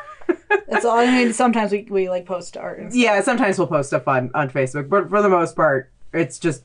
That's 0.67 0.85
all. 0.85 0.97
I 0.97 1.05
mean, 1.05 1.33
sometimes 1.33 1.71
we, 1.71 1.87
we 1.89 2.09
like 2.09 2.25
post 2.25 2.57
art. 2.57 2.79
And 2.79 2.91
stuff. 2.91 3.01
yeah 3.01 3.21
sometimes 3.21 3.57
we'll 3.57 3.67
post 3.67 3.89
stuff 3.89 4.07
on, 4.07 4.31
on 4.33 4.49
facebook 4.49 4.89
but 4.89 5.09
for 5.09 5.21
the 5.21 5.29
most 5.29 5.55
part 5.55 5.91
it's 6.13 6.39
just 6.39 6.63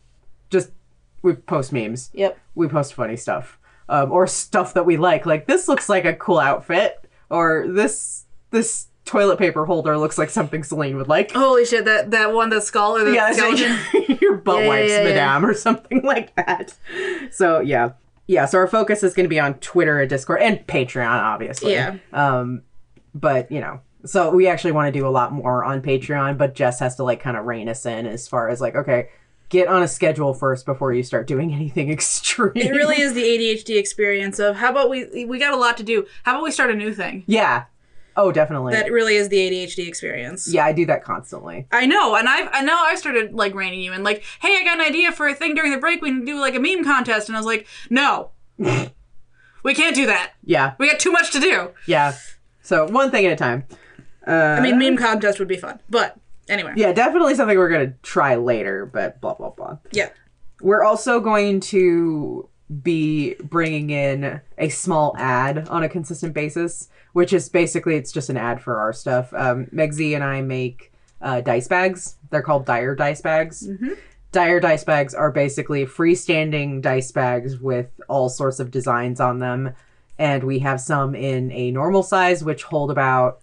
just 0.50 0.70
we 1.22 1.32
post 1.34 1.72
memes 1.72 2.10
Yep. 2.14 2.38
we 2.54 2.68
post 2.68 2.94
funny 2.94 3.16
stuff 3.16 3.58
um, 3.88 4.10
or 4.12 4.26
stuff 4.26 4.74
that 4.74 4.86
we 4.86 4.96
like 4.96 5.26
like 5.26 5.46
this 5.46 5.68
looks 5.68 5.88
like 5.88 6.04
a 6.04 6.14
cool 6.14 6.38
outfit 6.38 7.08
or 7.30 7.66
this 7.68 8.24
this 8.50 8.86
toilet 9.04 9.38
paper 9.38 9.66
holder 9.66 9.98
looks 9.98 10.16
like 10.16 10.30
something 10.30 10.62
celine 10.62 10.96
would 10.96 11.08
like 11.08 11.30
Holy 11.32 11.66
shit! 11.66 11.84
That 11.84 12.10
that 12.12 12.32
one, 12.32 12.48
the 12.48 12.60
skull 12.62 12.96
or 12.96 13.04
the 13.04 13.12
yeah, 13.12 13.32
skeleton. 13.32 13.78
like 13.92 14.20
your 14.22 14.36
butt 14.36 14.56
Yeah, 14.60 14.62
yeah, 14.62 14.68
wipes, 14.68 14.90
yeah, 14.90 14.98
yeah. 14.98 15.04
madame, 15.04 15.44
or 15.44 15.52
something 15.54 16.02
like 16.04 16.34
that. 16.36 16.74
So 17.30 17.60
yeah, 17.60 17.92
yeah. 18.26 18.46
So 18.46 18.56
our 18.58 18.66
focus 18.66 19.02
is 19.02 19.12
going 19.12 19.24
to 19.24 19.28
be 19.28 19.38
on 19.40 19.54
Twitter 19.54 20.00
and 20.00 20.08
Discord 20.08 20.40
and 20.40 20.66
Patreon, 20.66 21.06
obviously. 21.06 21.72
Yeah. 21.72 21.96
Um, 22.14 22.62
but 23.14 23.50
you 23.50 23.60
know, 23.60 23.80
so 24.04 24.30
we 24.30 24.46
actually 24.48 24.72
want 24.72 24.92
to 24.92 24.98
do 25.00 25.06
a 25.06 25.08
lot 25.10 25.32
more 25.32 25.64
on 25.64 25.80
Patreon, 25.80 26.36
but 26.36 26.54
Jess 26.54 26.80
has 26.80 26.96
to 26.96 27.04
like 27.04 27.20
kind 27.20 27.36
of 27.36 27.44
rein 27.46 27.68
us 27.68 27.86
in 27.86 28.06
as 28.06 28.28
far 28.28 28.48
as 28.48 28.60
like, 28.60 28.74
okay, 28.76 29.08
get 29.48 29.68
on 29.68 29.82
a 29.82 29.88
schedule 29.88 30.34
first 30.34 30.66
before 30.66 30.92
you 30.92 31.02
start 31.02 31.26
doing 31.26 31.52
anything 31.54 31.90
extreme. 31.90 32.52
It 32.56 32.70
really 32.72 33.00
is 33.00 33.14
the 33.14 33.22
ADHD 33.22 33.78
experience 33.78 34.38
of 34.38 34.56
how 34.56 34.70
about 34.70 34.90
we 34.90 35.24
we 35.24 35.38
got 35.38 35.52
a 35.54 35.56
lot 35.56 35.76
to 35.78 35.82
do. 35.82 36.06
How 36.24 36.32
about 36.32 36.44
we 36.44 36.50
start 36.50 36.70
a 36.70 36.74
new 36.74 36.92
thing? 36.92 37.24
Yeah. 37.26 37.64
Oh, 38.16 38.30
definitely. 38.30 38.74
That 38.74 38.92
really 38.92 39.16
is 39.16 39.28
the 39.28 39.38
ADHD 39.38 39.88
experience. 39.88 40.46
yeah, 40.46 40.64
I 40.64 40.72
do 40.72 40.86
that 40.86 41.02
constantly. 41.02 41.66
I 41.72 41.84
know, 41.86 42.14
and 42.14 42.28
I've 42.28 42.48
I 42.52 42.60
know 42.62 42.76
I 42.78 42.94
started 42.94 43.32
like 43.34 43.54
reining 43.56 43.80
you 43.80 43.92
in, 43.92 44.04
like, 44.04 44.22
hey, 44.40 44.56
I 44.56 44.62
got 44.62 44.78
an 44.78 44.84
idea 44.86 45.10
for 45.10 45.26
a 45.26 45.34
thing 45.34 45.54
during 45.56 45.72
the 45.72 45.78
break. 45.78 46.00
We 46.00 46.10
can 46.10 46.24
do 46.24 46.38
like 46.38 46.54
a 46.54 46.60
meme 46.60 46.84
contest, 46.84 47.28
and 47.28 47.36
I 47.36 47.40
was 47.40 47.46
like, 47.46 47.66
no, 47.90 48.30
we 49.64 49.74
can't 49.74 49.96
do 49.96 50.06
that. 50.06 50.32
Yeah, 50.44 50.74
We 50.78 50.88
got 50.88 51.00
too 51.00 51.10
much 51.10 51.32
to 51.32 51.40
do. 51.40 51.70
yeah. 51.86 52.12
So 52.64 52.88
one 52.88 53.10
thing 53.12 53.24
at 53.26 53.32
a 53.32 53.36
time. 53.36 53.64
Uh, 54.26 54.56
I 54.58 54.60
mean, 54.60 54.78
meme 54.78 54.96
contest 54.96 55.38
would 55.38 55.48
be 55.48 55.56
fun, 55.58 55.78
but 55.88 56.16
anyway, 56.48 56.72
yeah, 56.76 56.92
definitely 56.92 57.34
something 57.34 57.56
we're 57.56 57.68
gonna 57.68 57.94
try 58.02 58.34
later. 58.36 58.86
But 58.86 59.20
blah 59.20 59.34
blah 59.34 59.50
blah. 59.50 59.78
yeah. 59.92 60.08
We're 60.60 60.82
also 60.82 61.20
going 61.20 61.60
to 61.60 62.48
be 62.82 63.34
bringing 63.34 63.90
in 63.90 64.40
a 64.56 64.70
small 64.70 65.14
ad 65.18 65.68
on 65.68 65.82
a 65.82 65.88
consistent 65.90 66.32
basis, 66.32 66.88
which 67.12 67.34
is 67.34 67.50
basically 67.50 67.96
it's 67.96 68.10
just 68.10 68.30
an 68.30 68.38
ad 68.38 68.62
for 68.62 68.78
our 68.78 68.92
stuff. 68.94 69.32
Um, 69.34 69.66
Megzy 69.66 70.14
and 70.14 70.24
I 70.24 70.40
make 70.40 70.90
uh, 71.20 71.42
dice 71.42 71.68
bags. 71.68 72.16
They're 72.30 72.40
called 72.42 72.64
Dire 72.64 72.94
dice 72.94 73.20
bags. 73.20 73.68
Dire 74.32 74.58
dice 74.58 74.84
bags 74.84 75.12
are 75.14 75.30
basically 75.30 75.84
freestanding 75.84 76.80
dice 76.80 77.12
bags 77.12 77.58
with 77.58 77.90
all 78.08 78.30
sorts 78.30 78.58
of 78.58 78.70
designs 78.70 79.20
on 79.20 79.40
them, 79.40 79.74
and 80.18 80.44
we 80.44 80.60
have 80.60 80.80
some 80.80 81.14
in 81.14 81.50
a 81.52 81.70
normal 81.70 82.02
size, 82.02 82.44
which 82.44 82.62
hold 82.64 82.90
about 82.90 83.40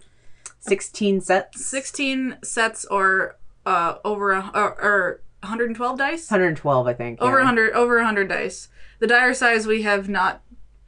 sixteen 0.59 1.21
sets. 1.21 1.65
16 1.65 2.37
sets 2.43 2.85
or 2.85 3.37
uh 3.65 3.95
over 4.05 4.31
a, 4.31 4.51
or, 4.53 4.81
or 4.81 5.21
112 5.41 5.97
dice 5.97 6.29
112, 6.29 6.87
I 6.87 6.93
think. 6.93 7.21
over 7.21 7.37
yeah. 7.37 7.45
100 7.45 7.73
over 7.73 7.95
100 7.95 8.27
dice 8.29 8.69
the 8.99 9.07
dire 9.07 9.33
size 9.33 9.65
we 9.65 9.81
have 9.81 10.07
not 10.09 10.41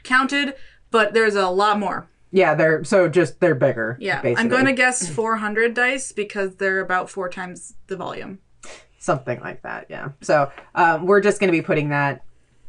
counted 0.04 0.54
but 0.92 1.14
there's 1.14 1.34
a 1.36 1.48
lot 1.50 1.80
more 1.80 2.08
Yeah, 2.32 2.54
they're 2.54 2.84
so 2.84 3.08
just 3.10 3.40
they're 3.40 3.56
bigger. 3.56 3.98
yeah 4.00 4.22
basically. 4.22 4.44
i'm 4.44 4.50
going 4.50 4.66
to 4.66 4.74
guess 4.74 5.08
400 5.10 5.74
dice 5.74 6.12
because 6.12 6.56
they're 6.58 6.82
about 6.82 7.10
four 7.10 7.30
times 7.30 7.74
the 7.88 7.96
volume 7.96 8.38
something 9.00 9.40
like 9.40 9.64
that 9.64 9.88
yeah 9.90 10.10
so 10.22 10.52
um, 10.76 11.06
we're 11.08 11.22
just 11.22 11.40
going 11.40 11.52
to 11.52 11.58
be 11.58 11.64
putting 11.64 11.90
that 11.90 12.24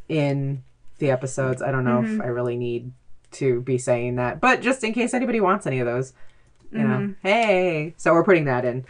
in 0.09 0.62
the 0.98 1.11
episodes 1.11 1.61
i 1.62 1.70
don't 1.70 1.85
know 1.85 2.03
if 2.03 2.20
i 2.20 2.27
really 2.27 2.57
need 2.57 2.92
to 3.35 3.61
be 3.61 3.79
saying 3.79 4.16
that. 4.16 4.40
But 4.40 4.61
just 4.61 4.83
in 4.85 4.92
case 4.92 5.14
anybody 5.14 5.40
wants 5.40 5.66
any 5.66 5.81
of 5.81 5.87
those 5.87 6.12
you 6.75 6.83
know 6.83 7.14
hey. 7.23 7.94
So 7.97 8.12
we're 8.12 8.25
putting 8.25 8.47
that 8.47 8.64
in. 8.64 8.85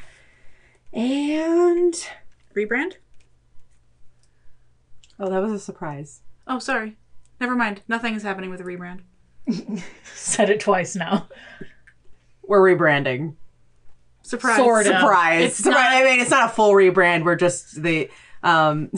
And 0.92 1.94
rebrand? 2.56 2.94
Oh 5.20 5.28
that 5.28 5.42
was 5.42 5.52
a 5.52 5.58
surprise. 5.58 6.22
Oh 6.46 6.58
sorry. 6.58 6.96
Never 7.40 7.54
mind. 7.54 7.82
Nothing 7.88 8.14
is 8.14 8.22
happening 8.22 8.50
with 8.50 8.60
the 8.60 8.64
rebrand. 8.64 9.00
Said 10.04 10.48
it 10.50 10.60
twice 10.60 10.96
now. 10.96 11.28
we're 12.46 12.60
rebranding. 12.74 13.34
Surprise. 14.22 14.56
Sort 14.56 14.86
of. 14.86 14.94
surprise. 14.94 15.44
It's 15.44 15.56
Surprise. 15.58 15.74
not- 15.74 15.92
i 15.92 16.04
mean 16.04 16.20
it's 16.20 16.30
not 16.30 16.50
a 16.50 16.54
full 16.54 16.72
rebrand. 16.72 17.24
We're 17.24 17.36
just 17.36 17.82
the 17.82 18.10
um 18.42 18.90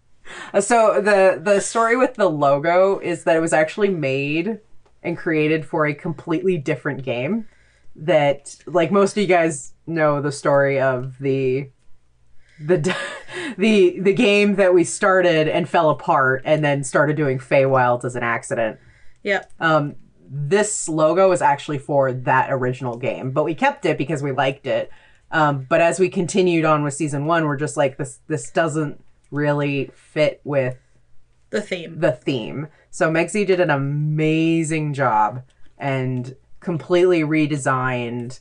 so 0.60 1.00
the 1.00 1.40
the 1.40 1.60
story 1.60 1.96
with 1.96 2.14
the 2.14 2.28
logo 2.28 2.98
is 2.98 3.22
that 3.24 3.36
it 3.36 3.40
was 3.40 3.52
actually 3.52 3.90
made 3.90 4.58
and 5.02 5.16
created 5.16 5.64
for 5.64 5.86
a 5.86 5.94
completely 5.94 6.58
different 6.58 7.02
game 7.02 7.46
that 7.94 8.56
like 8.66 8.90
most 8.90 9.12
of 9.12 9.20
you 9.20 9.26
guys 9.26 9.74
know 9.86 10.22
the 10.22 10.32
story 10.32 10.80
of 10.80 11.18
the 11.18 11.68
the 12.60 12.96
the 13.58 14.00
the 14.00 14.14
game 14.14 14.54
that 14.56 14.72
we 14.72 14.84
started 14.84 15.48
and 15.48 15.68
fell 15.68 15.90
apart 15.90 16.42
and 16.44 16.64
then 16.64 16.82
started 16.84 17.16
doing 17.16 17.38
Feywild 17.38 18.04
as 18.04 18.16
an 18.16 18.22
accident 18.22 18.78
yeah 19.22 19.44
um, 19.60 19.96
this 20.34 20.88
logo 20.88 21.30
is 21.32 21.42
actually 21.42 21.76
for 21.76 22.10
that 22.10 22.50
original 22.50 22.96
game, 22.96 23.32
but 23.32 23.44
we 23.44 23.54
kept 23.54 23.84
it 23.84 23.98
because 23.98 24.22
we 24.22 24.32
liked 24.32 24.66
it. 24.66 24.90
Um, 25.30 25.66
but 25.68 25.82
as 25.82 26.00
we 26.00 26.08
continued 26.08 26.64
on 26.64 26.82
with 26.82 26.94
season 26.94 27.26
one, 27.26 27.44
we're 27.44 27.58
just 27.58 27.76
like 27.76 27.98
this. 27.98 28.18
This 28.28 28.50
doesn't 28.50 29.04
really 29.30 29.90
fit 29.94 30.40
with 30.42 30.78
the 31.50 31.60
theme 31.60 32.00
the 32.00 32.12
theme. 32.12 32.68
So 32.92 33.10
Megzy 33.10 33.44
did 33.46 33.58
an 33.58 33.70
amazing 33.70 34.92
job 34.94 35.42
and 35.78 36.36
completely 36.60 37.22
redesigned 37.22 38.38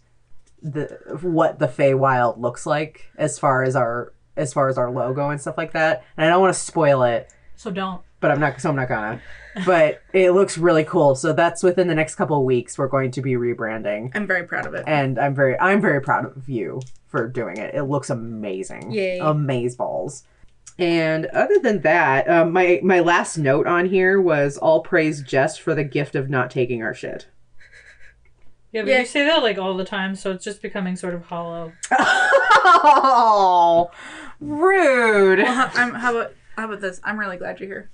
the 0.62 1.00
what 1.22 1.58
the 1.58 1.68
Feywild 1.68 2.38
looks 2.40 2.66
like 2.68 3.10
as 3.18 3.40
far 3.40 3.64
as 3.64 3.76
our 3.76 4.14
as 4.38 4.54
far 4.54 4.68
as 4.70 4.78
our 4.78 4.92
logo 4.92 5.30
and 5.30 5.42
stuff 5.42 5.58
like 5.58 5.72
that. 5.72 6.04
And 6.18 6.26
I 6.26 6.30
don't 6.30 6.42
want 6.42 6.54
to 6.54 6.60
spoil 6.60 7.02
it 7.04 7.34
So 7.56 7.72
don't. 7.72 8.02
but 8.20 8.30
I'm 8.30 8.40
not 8.40 8.62
so 8.62 8.70
I'm 8.70 8.76
not 8.76 8.90
gonna. 8.90 9.22
But 9.66 10.02
it 10.14 10.32
looks 10.32 10.58
really 10.58 10.84
cool. 10.84 11.16
So 11.16 11.34
that's 11.34 11.64
within 11.64 11.88
the 11.88 11.96
next 11.96 12.16
couple 12.16 12.38
of 12.38 12.44
weeks 12.44 12.78
we're 12.78 12.88
going 12.88 13.12
to 13.12 13.22
be 13.22 13.32
rebranding. 13.34 14.12
i'm 14.16 14.28
very 14.28 14.44
proud 14.46 14.66
of 14.66 14.74
it 14.74 14.84
And 14.86 15.18
I'm 15.18 15.34
very 15.34 15.58
I'm 15.60 15.82
very 15.82 16.02
proud 16.02 16.26
of 16.26 16.48
you 16.48 16.82
for 17.08 17.28
doing 17.28 17.58
it. 17.58 17.74
It 17.74 17.84
looks 17.84 18.10
amazing. 18.10 18.92
Yay. 18.92 19.20
Amaze 19.20 19.76
balls. 19.76 20.24
And 20.82 21.28
other 21.28 21.60
than 21.60 21.82
that, 21.82 22.28
um, 22.28 22.52
my 22.52 22.80
my 22.84 23.00
last 23.00 23.38
note 23.38 23.68
on 23.68 23.86
here 23.86 24.20
was 24.20 24.58
all 24.58 24.82
praise 24.82 25.22
Jess 25.22 25.56
for 25.58 25.76
the 25.76 25.84
gift 25.84 26.16
of 26.16 26.28
not 26.30 26.50
taking 26.50 26.82
our 26.82 26.94
shit. 26.94 27.28
Yeah, 28.72 28.82
but 28.82 28.90
Yeah. 28.90 29.00
you 29.02 29.06
say 29.06 29.24
that 29.26 29.44
like 29.44 29.58
all 29.60 29.78
the 29.78 29.86
time, 29.86 30.16
so 30.16 30.32
it's 30.32 30.44
just 30.44 30.62
becoming 30.62 30.96
sort 30.96 31.14
of 31.14 31.26
hollow. 31.26 31.72
oh, 32.64 33.92
rude. 34.40 35.40
well, 35.40 35.54
how, 35.54 35.70
I'm, 35.82 35.94
how 35.94 36.18
about 36.18 36.34
how 36.58 36.66
about 36.66 36.82
this 36.82 37.00
i'm 37.04 37.20
really 37.20 37.38
glad 37.38 37.60
you're 37.60 37.70
here 37.70 37.90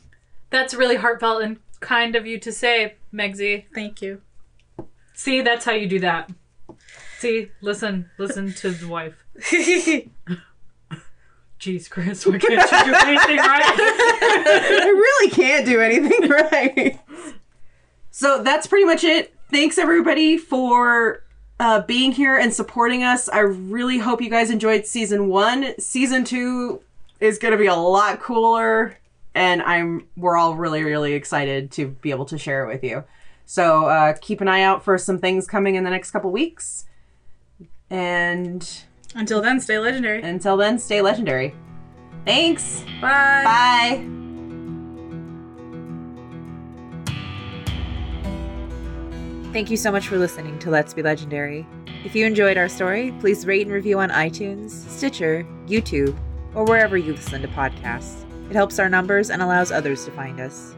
That's 0.50 0.73
really 0.73 0.95
heartfelt 0.95 1.43
and 1.43 1.58
kind 1.80 2.15
of 2.15 2.26
you 2.26 2.39
to 2.39 2.52
say, 2.52 2.95
Megzy. 3.13 3.65
thank 3.73 4.02
you 4.02 4.21
See, 5.13 5.41
that's 5.41 5.65
how 5.65 5.71
you 5.73 5.88
do 5.88 6.00
that. 6.02 6.30
See, 7.17 7.50
listen, 7.62 8.12
listen 8.19 8.54
to 8.54 8.69
the 8.69 8.88
wife. 8.88 9.15
Jeez, 11.67 11.89
Chris, 11.89 12.25
why 12.25 12.38
can't 12.38 12.71
you 12.71 12.86
do 12.86 12.95
anything 12.95 13.38
right? 13.39 13.62
I 13.65 14.86
really 14.86 15.30
can't 15.32 15.65
do 15.65 15.82
anything 15.82 16.30
right. 16.30 16.97
So 18.10 18.41
that's 18.41 18.67
pretty 18.67 18.86
much 18.86 19.03
it. 19.03 19.36
Thanks 19.51 19.77
everybody 19.77 20.38
for 20.38 21.25
uh, 21.60 21.82
being 21.82 22.13
here 22.13 22.38
and 22.38 22.53
supporting 22.53 23.03
us. 23.03 23.27
I 23.27 23.39
really 23.39 23.97
hope 23.97 24.21
you 24.21 24.30
guys 24.30 24.49
enjoyed 24.49 24.86
season 24.86 25.27
one. 25.27 25.77
Season 25.77 26.23
two 26.23 26.80
is 27.19 27.38
going 27.38 27.51
to 27.51 27.58
be 27.58 27.67
a 27.67 27.75
lot 27.75 28.21
cooler, 28.21 28.97
and 29.36 29.62
I'm 29.62 30.08
we're 30.15 30.38
all 30.38 30.56
really 30.56 30.84
really 30.84 31.15
excited 31.15 31.71
to 31.71 31.88
be 31.88 32.12
able 32.12 32.25
to 32.27 32.38
share 32.38 32.63
it 32.63 32.71
with 32.71 32.82
you. 32.82 33.03
So 33.45 33.88
uh, 33.88 34.13
keep 34.21 34.39
an 34.39 34.47
eye 34.47 34.62
out 34.62 34.86
for 34.86 34.97
some 34.97 35.19
things 35.19 35.47
coming 35.47 35.75
in 35.75 35.84
the 35.84 35.89
next 35.89 36.12
couple 36.12 36.32
weeks. 36.32 36.86
And 37.89 38.65
until 39.15 39.41
then 39.41 39.60
stay 39.60 39.80
legendary 39.80 40.22
until 40.22 40.58
then, 40.58 40.80
stay 40.80 41.02
legendary. 41.02 41.54
Thanks. 42.26 42.84
bye 43.02 43.43
Bye. 43.43 44.08
Thank 49.54 49.72
you 49.72 49.78
so 49.78 49.91
much 49.91 50.08
for 50.08 50.17
listening 50.17 50.60
to 50.60 50.70
Let's 50.70 50.93
Be 50.93 51.02
Legendary. 51.02 51.65
If 52.04 52.15
you 52.15 52.26
enjoyed 52.26 52.58
our 52.58 52.70
story, 52.70 53.13
please 53.20 53.46
rate 53.46 53.65
and 53.65 53.74
review 53.74 54.00
on 54.00 54.10
iTunes, 54.10 54.70
Stitcher, 54.70 55.48
YouTube, 55.67 56.15
or 56.54 56.65
wherever 56.65 56.98
you 56.98 57.13
listen 57.13 57.41
to 57.41 57.48
podcasts. 57.48 58.24
It 58.50 58.56
helps 58.56 58.78
our 58.78 58.89
numbers 58.89 59.30
and 59.30 59.41
allows 59.41 59.72
others 59.72 60.06
to 60.06 60.12
find 60.12 60.39
us. 60.39 60.76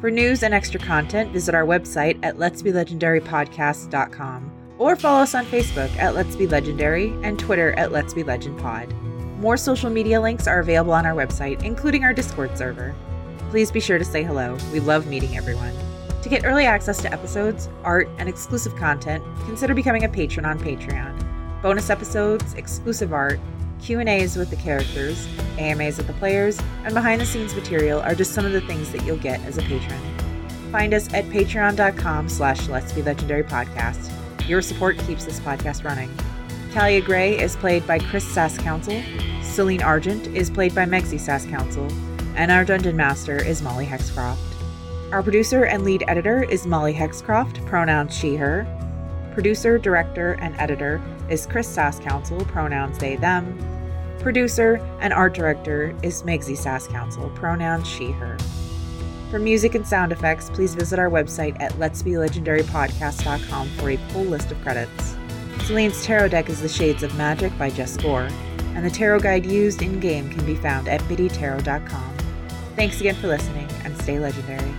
For 0.00 0.10
news 0.10 0.42
and 0.42 0.54
extra 0.54 0.78
content, 0.78 1.32
visit 1.32 1.54
our 1.54 1.64
website 1.64 2.18
at 2.22 2.36
letsbelegendarypodcast.com 2.36 4.59
or 4.80 4.96
follow 4.96 5.20
us 5.22 5.34
on 5.34 5.44
Facebook 5.44 5.94
at 5.96 6.14
Let's 6.14 6.34
Be 6.34 6.46
Legendary 6.46 7.10
and 7.22 7.38
Twitter 7.38 7.72
at 7.72 7.92
Let's 7.92 8.14
Be 8.14 8.24
Legend 8.24 8.58
Pod. 8.58 8.90
More 9.38 9.58
social 9.58 9.90
media 9.90 10.18
links 10.20 10.46
are 10.46 10.60
available 10.60 10.94
on 10.94 11.04
our 11.04 11.14
website, 11.14 11.62
including 11.62 12.02
our 12.02 12.14
Discord 12.14 12.56
server. 12.56 12.94
Please 13.50 13.70
be 13.70 13.78
sure 13.78 13.98
to 13.98 14.04
say 14.04 14.22
hello. 14.22 14.56
We 14.72 14.80
love 14.80 15.06
meeting 15.06 15.36
everyone. 15.36 15.74
To 16.22 16.28
get 16.30 16.46
early 16.46 16.64
access 16.64 17.00
to 17.02 17.12
episodes, 17.12 17.68
art, 17.84 18.08
and 18.16 18.26
exclusive 18.26 18.74
content, 18.76 19.22
consider 19.44 19.74
becoming 19.74 20.04
a 20.04 20.08
patron 20.08 20.46
on 20.46 20.58
Patreon. 20.58 21.60
Bonus 21.60 21.90
episodes, 21.90 22.54
exclusive 22.54 23.12
art, 23.12 23.38
Q&As 23.82 24.36
with 24.36 24.48
the 24.48 24.56
characters, 24.56 25.28
AMAs 25.58 25.98
with 25.98 26.06
the 26.06 26.14
players, 26.14 26.58
and 26.84 26.94
behind-the-scenes 26.94 27.54
material 27.54 28.00
are 28.00 28.14
just 28.14 28.32
some 28.32 28.46
of 28.46 28.52
the 28.52 28.60
things 28.62 28.92
that 28.92 29.04
you'll 29.04 29.18
get 29.18 29.40
as 29.40 29.58
a 29.58 29.62
patron. 29.62 30.00
Find 30.72 30.94
us 30.94 31.12
at 31.12 31.26
patreon.com 31.26 32.30
slash 32.30 32.68
Let's 32.68 32.92
Be 32.92 33.02
Legendary 33.02 33.44
Podcast. 33.44 34.10
Your 34.46 34.62
support 34.62 34.98
keeps 34.98 35.24
this 35.24 35.40
podcast 35.40 35.84
running. 35.84 36.10
Talia 36.72 37.00
Gray 37.00 37.38
is 37.38 37.56
played 37.56 37.86
by 37.86 37.98
Chris 37.98 38.24
Sass 38.24 38.56
Council. 38.58 39.02
Celine 39.42 39.82
Argent 39.82 40.26
is 40.28 40.50
played 40.50 40.74
by 40.74 40.84
Megzy 40.84 41.18
Sasscouncil, 41.18 41.90
and 42.36 42.50
our 42.50 42.64
Dungeon 42.64 42.96
Master 42.96 43.36
is 43.36 43.62
Molly 43.62 43.86
Hexcroft. 43.86 44.38
Our 45.12 45.22
producer 45.22 45.64
and 45.64 45.84
lead 45.84 46.04
editor 46.06 46.44
is 46.44 46.66
Molly 46.66 46.94
Hexcroft, 46.94 47.66
pronouns 47.66 48.16
she, 48.16 48.36
her. 48.36 48.64
Producer, 49.34 49.78
director, 49.78 50.34
and 50.40 50.54
editor 50.60 51.02
is 51.28 51.46
Chris 51.46 51.68
Sass 51.68 51.98
Council, 51.98 52.44
pronouns 52.44 52.98
they, 52.98 53.16
them. 53.16 53.58
Producer 54.20 54.76
and 55.00 55.12
art 55.12 55.34
director 55.34 55.96
is 56.02 56.22
Megzy 56.22 56.56
Sasscouncil, 56.56 57.34
pronouns 57.34 57.88
she, 57.88 58.12
her. 58.12 58.36
For 59.30 59.38
music 59.38 59.76
and 59.76 59.86
sound 59.86 60.10
effects, 60.10 60.50
please 60.50 60.74
visit 60.74 60.98
our 60.98 61.08
website 61.08 61.56
at 61.60 61.70
letsbelegendarypodcast.com 61.74 63.68
for 63.70 63.90
a 63.90 63.96
full 63.96 64.24
list 64.24 64.50
of 64.50 64.60
credits. 64.60 65.14
Celine's 65.60 66.04
tarot 66.04 66.28
deck 66.28 66.48
is 66.48 66.60
The 66.60 66.68
Shades 66.68 67.04
of 67.04 67.16
Magic 67.16 67.56
by 67.56 67.70
Jess 67.70 67.96
Gore, 67.96 68.28
and 68.74 68.84
the 68.84 68.90
tarot 68.90 69.20
guide 69.20 69.46
used 69.46 69.82
in 69.82 70.00
game 70.00 70.28
can 70.30 70.44
be 70.44 70.56
found 70.56 70.88
at 70.88 71.00
biddytarot.com. 71.02 72.16
Thanks 72.74 72.98
again 72.98 73.14
for 73.14 73.28
listening, 73.28 73.68
and 73.84 73.96
stay 74.02 74.18
legendary. 74.18 74.74